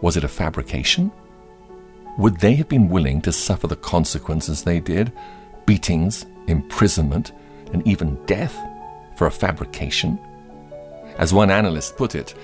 Was 0.00 0.16
it 0.16 0.22
a 0.22 0.28
fabrication? 0.28 1.10
Would 2.18 2.38
they 2.40 2.54
have 2.54 2.68
been 2.68 2.88
willing 2.88 3.20
to 3.22 3.32
suffer 3.32 3.66
the 3.66 3.76
consequences 3.76 4.62
they 4.62 4.80
did 4.80 5.12
beatings, 5.66 6.26
imprisonment, 6.46 7.32
and 7.72 7.86
even 7.86 8.22
death 8.26 8.56
for 9.16 9.26
a 9.26 9.30
fabrication? 9.30 10.18
As 11.18 11.32
one 11.32 11.50
analyst 11.50 11.96
put 11.96 12.14
it, 12.14 12.34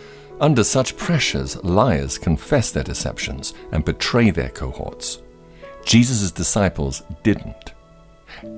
Under 0.40 0.62
such 0.62 0.96
pressures, 0.96 1.62
liars 1.64 2.16
confess 2.16 2.70
their 2.70 2.84
deceptions 2.84 3.54
and 3.72 3.84
betray 3.84 4.30
their 4.30 4.50
cohorts. 4.50 5.20
Jesus' 5.84 6.30
disciples 6.30 7.02
didn't. 7.24 7.72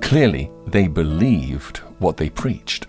Clearly, 0.01 0.51
they 0.67 0.87
believed 0.87 1.77
what 1.97 2.17
they 2.17 2.29
preached. 2.29 2.85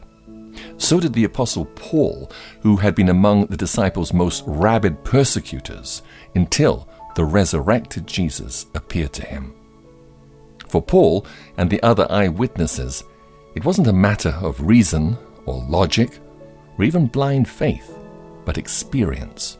So 0.76 1.00
did 1.00 1.14
the 1.14 1.24
Apostle 1.24 1.64
Paul, 1.64 2.30
who 2.60 2.76
had 2.76 2.94
been 2.94 3.08
among 3.08 3.46
the 3.46 3.56
disciples' 3.56 4.12
most 4.12 4.44
rabid 4.46 5.02
persecutors 5.04 6.02
until 6.34 6.86
the 7.14 7.24
resurrected 7.24 8.06
Jesus 8.06 8.66
appeared 8.74 9.12
to 9.14 9.26
him. 9.26 9.54
For 10.68 10.80
Paul 10.80 11.26
and 11.58 11.68
the 11.68 11.82
other 11.82 12.06
eyewitnesses, 12.10 13.04
it 13.54 13.64
wasn't 13.64 13.88
a 13.88 13.92
matter 13.92 14.34
of 14.40 14.66
reason 14.66 15.18
or 15.44 15.64
logic 15.68 16.18
or 16.78 16.84
even 16.84 17.06
blind 17.06 17.48
faith, 17.48 17.96
but 18.44 18.58
experience. 18.58 19.58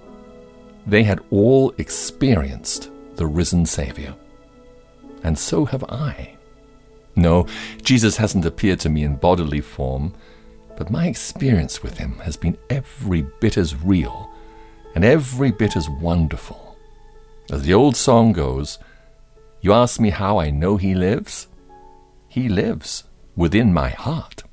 They 0.87 1.03
had 1.03 1.21
all 1.31 1.75
experienced 1.79 2.91
the 3.17 3.27
risen 3.27 3.67
Savior. 3.67 4.15
And 5.23 5.39
so 5.39 5.65
have 5.67 5.85
I. 5.85 6.37
No, 7.15 7.47
Jesus 7.83 8.17
hasn't 8.17 8.47
appeared 8.47 8.81
to 8.81 8.89
me 8.89 9.05
in 9.05 9.17
bodily 9.17 9.61
form, 9.61 10.15
but 10.77 10.91
my 10.91 11.07
experience 11.07 11.83
with 11.83 11.99
him 11.99 12.19
has 12.21 12.37
been 12.37 12.57
every 12.71 13.23
bit 13.41 13.59
as 13.59 13.77
real 13.77 14.31
and 14.95 15.05
every 15.05 15.51
bit 15.51 15.77
as 15.77 15.89
wonderful. 15.91 16.72
As 17.53 17.65
the 17.65 17.75
old 17.75 17.97
song 17.97 18.33
goes, 18.33 18.79
You 19.61 19.75
ask 19.75 20.01
me 20.01 20.09
how 20.09 20.39
I 20.39 20.49
know 20.49 20.79
he 20.79 20.95
lives? 20.95 21.49
He 22.27 22.49
lives 22.49 23.05
within 23.37 23.75
my 23.75 23.91
heart. 23.91 24.45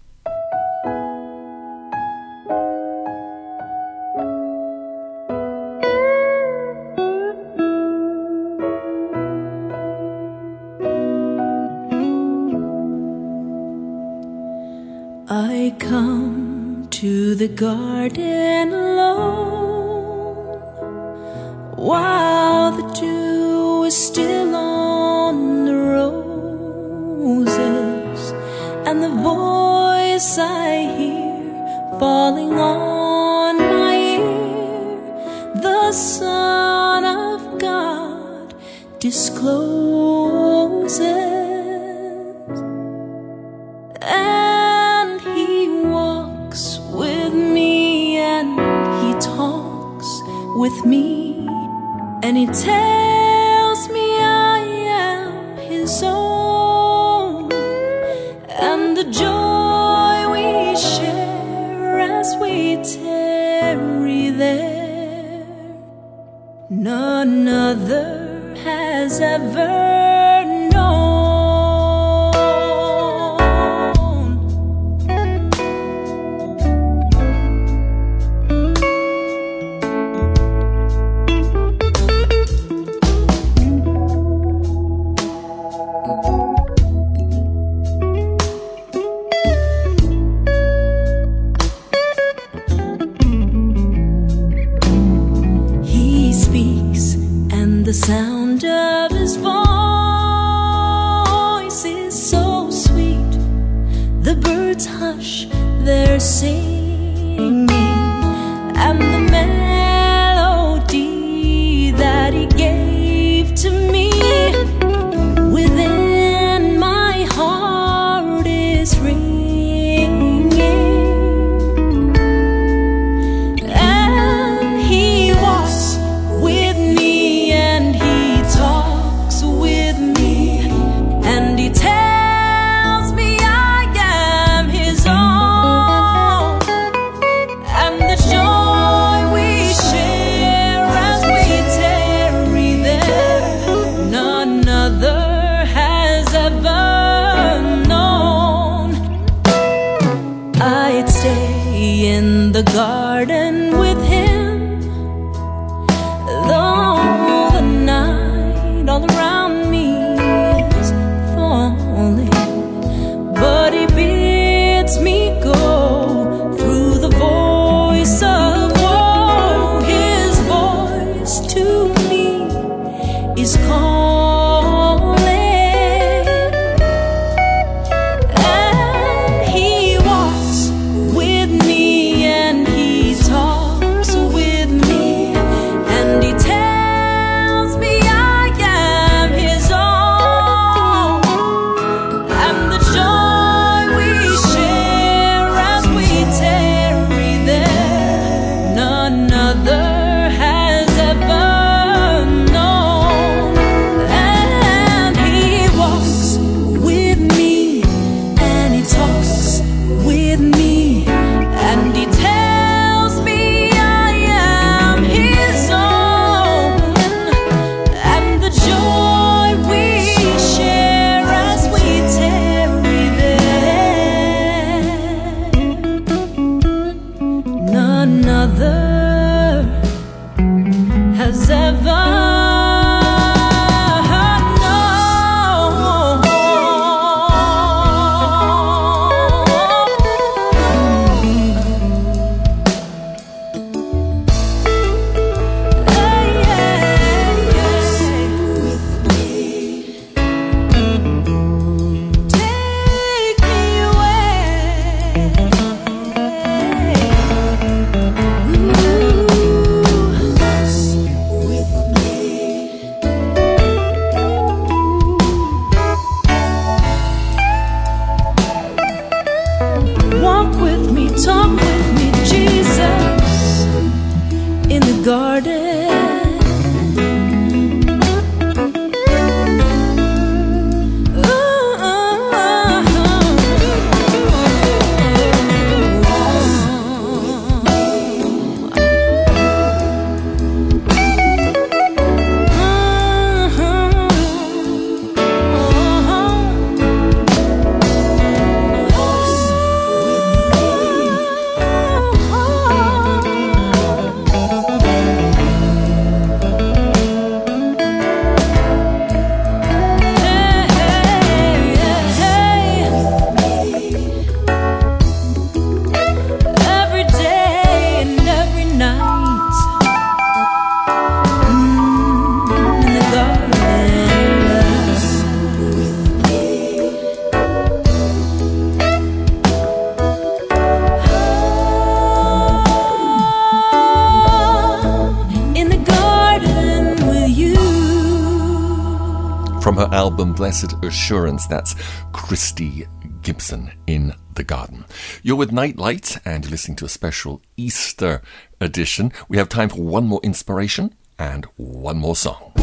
Blessed 340.49 340.83
Assurance. 340.83 341.45
That's 341.45 341.75
Christy 342.11 342.87
Gibson 343.21 343.71
in 343.85 344.15
the 344.33 344.43
garden. 344.43 344.83
You're 345.21 345.35
with 345.35 345.51
Nightlight 345.51 346.17
and 346.25 346.43
you're 346.43 346.49
listening 346.49 346.75
to 346.77 346.85
a 346.85 346.89
special 346.89 347.43
Easter 347.55 348.23
edition. 348.59 349.11
We 349.27 349.37
have 349.37 349.47
time 349.47 349.69
for 349.69 349.83
one 349.83 350.07
more 350.07 350.19
inspiration 350.23 350.95
and 351.19 351.45
one 351.57 351.97
more 351.97 352.15
song. 352.15 352.53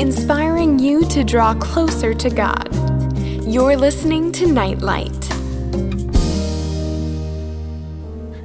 Inspiring 0.00 0.80
you 0.80 1.06
to 1.10 1.22
draw 1.22 1.54
closer 1.54 2.12
to 2.12 2.28
God. 2.28 2.68
You're 3.46 3.76
listening 3.76 4.32
to 4.32 4.48
Nightlight. 4.48 5.28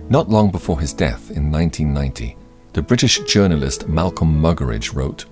Not 0.08 0.30
long 0.30 0.52
before 0.52 0.80
his 0.80 0.94
death 0.94 1.32
in 1.32 1.52
1990, 1.52 2.38
the 2.74 2.84
British 2.84 3.18
journalist 3.22 3.90
Malcolm 3.90 4.40
Muggeridge 4.40 4.94
wrote, 4.94 5.26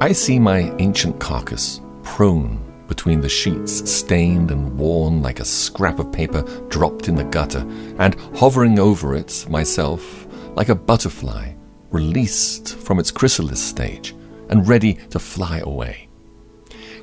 I 0.00 0.10
see 0.10 0.40
my 0.40 0.74
ancient 0.80 1.20
carcass 1.20 1.80
prone 2.04 2.60
between 2.86 3.20
the 3.20 3.28
sheets, 3.28 3.90
stained 3.90 4.50
and 4.50 4.78
worn 4.78 5.22
like 5.22 5.40
a 5.40 5.44
scrap 5.44 5.98
of 5.98 6.12
paper 6.12 6.42
dropped 6.68 7.08
in 7.08 7.16
the 7.16 7.24
gutter, 7.24 7.66
and 7.98 8.14
hovering 8.36 8.78
over 8.78 9.14
it 9.14 9.46
myself 9.48 10.26
like 10.54 10.68
a 10.68 10.74
butterfly 10.74 11.52
released 11.90 12.76
from 12.76 12.98
its 12.98 13.10
chrysalis 13.10 13.62
stage 13.62 14.14
and 14.50 14.68
ready 14.68 14.94
to 15.10 15.18
fly 15.18 15.58
away. 15.58 16.08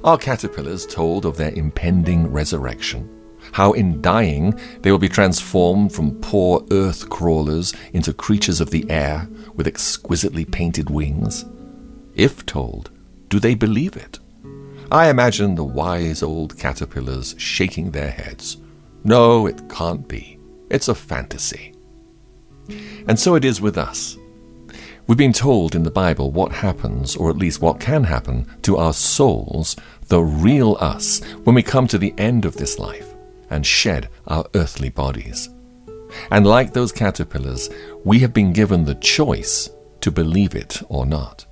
Our 0.03 0.17
caterpillars 0.17 0.85
told 0.85 1.25
of 1.25 1.37
their 1.37 1.53
impending 1.53 2.31
resurrection, 2.31 3.09
how 3.53 3.73
in 3.73 4.01
dying 4.01 4.59
they 4.81 4.91
will 4.91 4.99
be 4.99 5.09
transformed 5.09 5.93
from 5.93 6.19
poor 6.21 6.65
earth 6.71 7.09
crawlers 7.09 7.73
into 7.93 8.13
creatures 8.13 8.61
of 8.61 8.71
the 8.71 8.89
air 8.89 9.27
with 9.55 9.67
exquisitely 9.67 10.45
painted 10.45 10.89
wings. 10.89 11.45
If 12.15 12.45
told, 12.45 12.91
do 13.29 13.39
they 13.39 13.55
believe 13.55 13.95
it? 13.95 14.19
I 14.91 15.09
imagine 15.09 15.55
the 15.55 15.63
wise 15.63 16.21
old 16.21 16.57
caterpillars 16.57 17.33
shaking 17.37 17.91
their 17.91 18.11
heads. 18.11 18.57
No, 19.05 19.47
it 19.47 19.69
can't 19.69 20.05
be. 20.05 20.37
It's 20.69 20.89
a 20.89 20.95
fantasy. 20.95 21.73
And 23.07 23.17
so 23.17 23.35
it 23.35 23.45
is 23.45 23.61
with 23.61 23.77
us. 23.77 24.17
We've 25.07 25.17
been 25.17 25.31
told 25.31 25.75
in 25.75 25.83
the 25.83 25.91
Bible 25.91 26.31
what 26.31 26.51
happens, 26.51 27.15
or 27.15 27.29
at 27.29 27.37
least 27.37 27.61
what 27.61 27.79
can 27.79 28.03
happen, 28.03 28.45
to 28.63 28.75
our 28.75 28.91
souls, 28.91 29.77
the 30.09 30.21
real 30.21 30.75
us, 30.81 31.23
when 31.45 31.55
we 31.55 31.63
come 31.63 31.87
to 31.87 31.97
the 31.97 32.13
end 32.17 32.43
of 32.43 32.57
this 32.57 32.77
life 32.77 33.15
and 33.49 33.65
shed 33.65 34.09
our 34.27 34.45
earthly 34.55 34.89
bodies. 34.89 35.47
And 36.31 36.45
like 36.45 36.73
those 36.73 36.91
caterpillars, 36.91 37.69
we 38.03 38.19
have 38.19 38.33
been 38.33 38.51
given 38.51 38.83
the 38.83 38.95
choice 38.95 39.69
to 40.01 40.11
believe 40.11 40.53
it 40.53 40.81
or 40.89 41.05
not. 41.05 41.45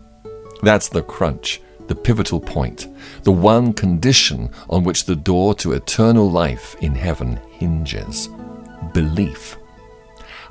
That's 0.62 0.90
the 0.90 1.04
crunch 1.04 1.62
the 1.90 1.96
pivotal 1.96 2.40
point, 2.40 2.88
the 3.24 3.32
one 3.32 3.74
condition 3.74 4.52
on 4.70 4.84
which 4.84 5.06
the 5.06 5.16
door 5.16 5.56
to 5.56 5.74
eternal 5.74 6.30
life 6.30 6.76
in 6.82 6.94
heaven 6.94 7.40
hinges 7.50 8.30
belief. 8.94 9.58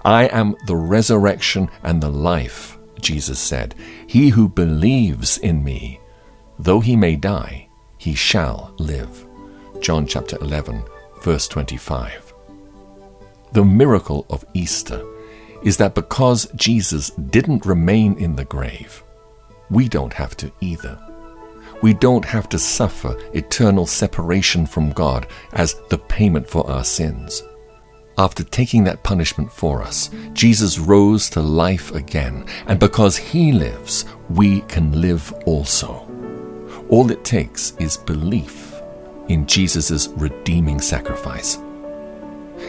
I 0.04 0.26
am 0.26 0.56
the 0.66 0.76
resurrection 0.76 1.70
and 1.82 2.02
the 2.02 2.10
life, 2.10 2.76
Jesus 3.00 3.38
said. 3.38 3.74
He 4.06 4.30
who 4.30 4.48
believes 4.48 5.38
in 5.38 5.62
me, 5.62 6.00
though 6.58 6.80
he 6.80 6.96
may 6.96 7.14
die, 7.16 7.68
he 7.98 8.14
shall 8.14 8.74
live. 8.78 9.26
John 9.80 10.06
chapter 10.06 10.36
11, 10.40 10.82
verse 11.22 11.46
25. 11.46 12.34
The 13.52 13.64
miracle 13.64 14.26
of 14.28 14.44
Easter 14.54 15.04
is 15.62 15.76
that 15.76 15.94
because 15.94 16.50
Jesus 16.56 17.10
didn't 17.10 17.64
remain 17.64 18.18
in 18.18 18.34
the 18.34 18.44
grave, 18.44 19.04
we 19.70 19.88
don't 19.88 20.12
have 20.12 20.36
to 20.38 20.50
either 20.60 20.98
we 21.82 21.94
don't 21.94 22.24
have 22.24 22.48
to 22.50 22.58
suffer 22.58 23.16
eternal 23.34 23.86
separation 23.86 24.66
from 24.66 24.90
God 24.92 25.26
as 25.52 25.80
the 25.88 25.98
payment 25.98 26.48
for 26.48 26.68
our 26.70 26.84
sins. 26.84 27.42
After 28.16 28.42
taking 28.42 28.82
that 28.84 29.04
punishment 29.04 29.52
for 29.52 29.80
us, 29.80 30.10
Jesus 30.32 30.78
rose 30.78 31.30
to 31.30 31.40
life 31.40 31.94
again, 31.94 32.46
and 32.66 32.80
because 32.80 33.16
he 33.16 33.52
lives, 33.52 34.06
we 34.28 34.62
can 34.62 35.00
live 35.00 35.32
also. 35.46 36.04
All 36.88 37.10
it 37.12 37.24
takes 37.24 37.76
is 37.76 37.96
belief 37.96 38.74
in 39.28 39.46
Jesus' 39.46 40.08
redeeming 40.16 40.80
sacrifice. 40.80 41.58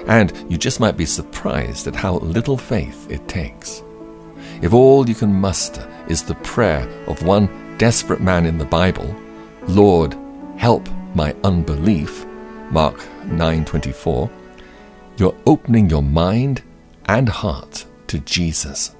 And 0.07 0.33
you 0.51 0.57
just 0.57 0.79
might 0.79 0.97
be 0.97 1.05
surprised 1.05 1.87
at 1.87 1.95
how 1.95 2.17
little 2.17 2.57
faith 2.57 3.09
it 3.09 3.27
takes. 3.27 3.81
If 4.61 4.73
all 4.73 5.07
you 5.09 5.15
can 5.15 5.33
muster 5.33 5.87
is 6.07 6.21
the 6.21 6.35
prayer 6.35 6.87
of 7.07 7.23
one 7.23 7.47
desperate 7.79 8.19
man 8.19 8.45
in 8.45 8.57
the 8.57 8.65
Bible, 8.65 9.15
Lord, 9.67 10.15
help 10.57 10.87
my 11.15 11.33
unbelief, 11.45 12.25
Mark 12.69 12.99
9:24, 13.23 14.29
you're 15.17 15.35
opening 15.47 15.89
your 15.89 16.03
mind 16.03 16.61
and 17.05 17.29
heart 17.29 17.85
to 18.07 18.19
Jesus 18.19 18.95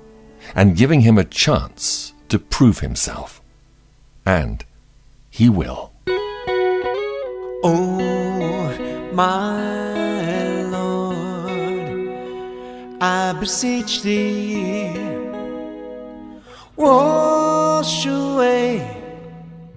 and 0.55 0.77
giving 0.77 1.01
him 1.01 1.17
a 1.17 1.25
chance 1.25 2.13
to 2.29 2.39
prove 2.39 2.79
himself. 2.79 3.41
And 4.25 4.63
he 5.29 5.49
will. 5.49 5.91
Oh, 7.63 8.71
my 9.11 10.63
Lord, 10.63 12.07
I 13.01 13.33
beseech 13.39 14.01
thee, 14.03 14.93
wash 17.79 18.05
away, 18.07 18.85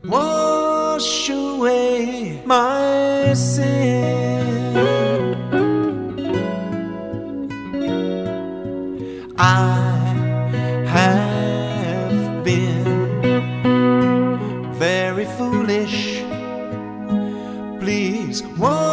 wash 0.02 1.30
away 1.30 2.42
my 2.44 3.32
sin. 3.32 4.76
I 9.38 10.02
have 10.98 12.44
been 12.44 12.84
very 14.74 15.26
foolish. 15.36 16.24
Please 17.78 18.42
wash 18.58 18.91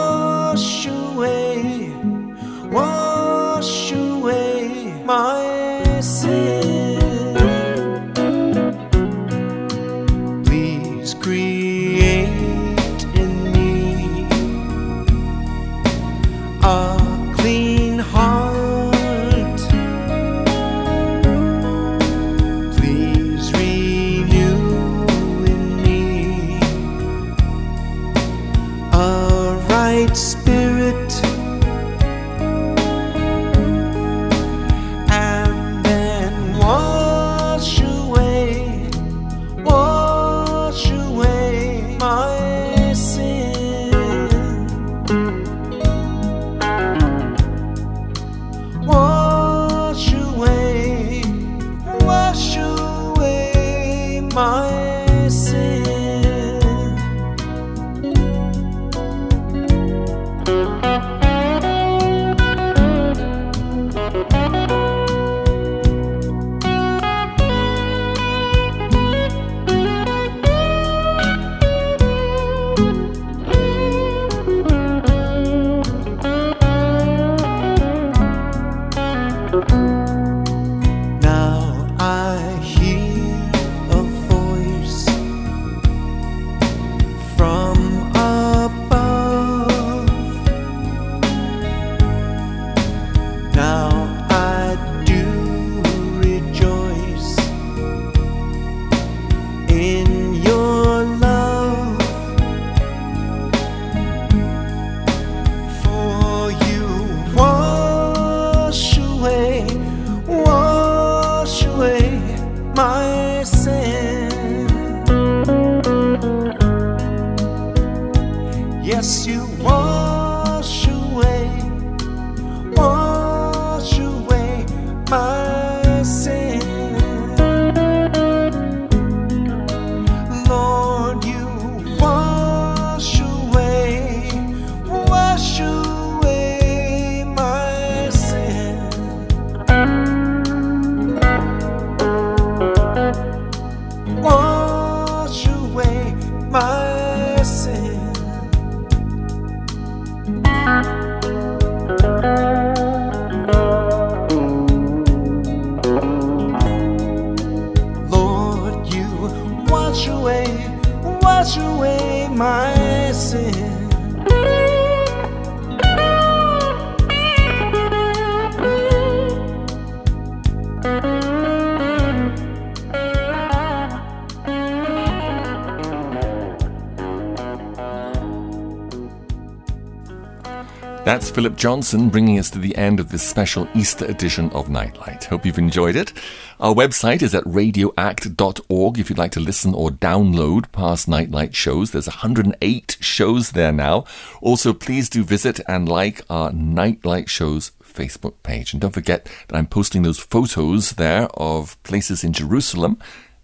Philip 181.29 181.55
Johnson 181.55 182.09
bringing 182.09 182.39
us 182.39 182.49
to 182.49 182.59
the 182.59 182.75
end 182.75 182.99
of 182.99 183.09
this 183.09 183.21
special 183.21 183.67
Easter 183.75 184.05
edition 184.05 184.49
of 184.51 184.69
Nightlight. 184.69 185.25
Hope 185.25 185.45
you've 185.45 185.57
enjoyed 185.57 185.95
it. 185.95 186.13
Our 186.59 186.73
website 186.73 187.21
is 187.21 187.33
at 187.35 187.43
radioact.org 187.43 188.99
if 188.99 189.09
you'd 189.09 189.19
like 189.19 189.31
to 189.33 189.39
listen 189.39 189.73
or 189.73 189.89
download 189.89 190.71
past 190.71 191.07
Nightlight 191.07 191.55
shows. 191.55 191.91
There's 191.91 192.07
108 192.07 192.97
shows 192.99 193.51
there 193.51 193.71
now. 193.71 194.05
Also, 194.41 194.73
please 194.73 195.09
do 195.09 195.23
visit 195.23 195.59
and 195.67 195.87
like 195.87 196.21
our 196.29 196.51
Nightlight 196.51 197.29
shows 197.29 197.71
Facebook 197.83 198.33
page. 198.43 198.73
And 198.73 198.81
don't 198.81 198.93
forget 198.93 199.29
that 199.47 199.55
I'm 199.55 199.67
posting 199.67 200.03
those 200.03 200.19
photos 200.19 200.91
there 200.91 201.27
of 201.35 201.81
places 201.83 202.23
in 202.23 202.33
Jerusalem 202.33 202.97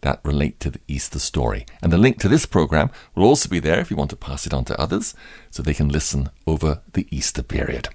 that 0.06 0.22
relate 0.24 0.60
to 0.62 0.70
the 0.70 0.80
Easter 0.88 1.20
story. 1.20 1.66
And 1.82 1.92
the 1.92 1.98
link 1.98 2.20
to 2.20 2.30
this 2.30 2.46
program 2.46 2.90
will 3.14 3.26
also 3.26 3.50
be 3.50 3.60
there 3.60 3.80
if 3.80 3.92
you 3.92 3.98
want 3.98 4.12
to 4.12 4.16
pass 4.16 4.48
it 4.48 4.54
on 4.54 4.64
to 4.66 4.80
others 4.80 5.14
so 5.52 5.62
they 5.62 5.74
can 5.74 5.90
listen 5.90 6.30
over 6.48 6.82
the 6.94 7.08
Easter 7.12 7.44
period. 7.44 7.90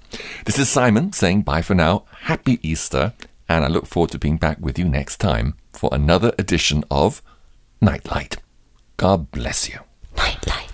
This 0.45 0.59
is 0.59 0.69
Simon 0.69 1.13
saying 1.13 1.43
bye 1.43 1.63
for 1.63 1.75
now. 1.75 2.05
Happy 2.23 2.59
Easter. 2.69 3.15
And 3.49 3.65
I 3.65 3.69
look 3.69 3.87
forward 3.87 4.11
to 4.11 4.19
being 4.19 4.37
back 4.37 4.59
with 4.61 4.79
you 4.79 4.89
next 4.89 5.17
time 5.17 5.55
for 5.73 5.91
another 5.93 6.33
edition 6.39 6.85
of 6.91 7.23
Nightlight. 7.81 8.37
God 8.97 9.31
bless 9.31 9.69
you. 9.69 9.81
Nightlight. 10.17 10.70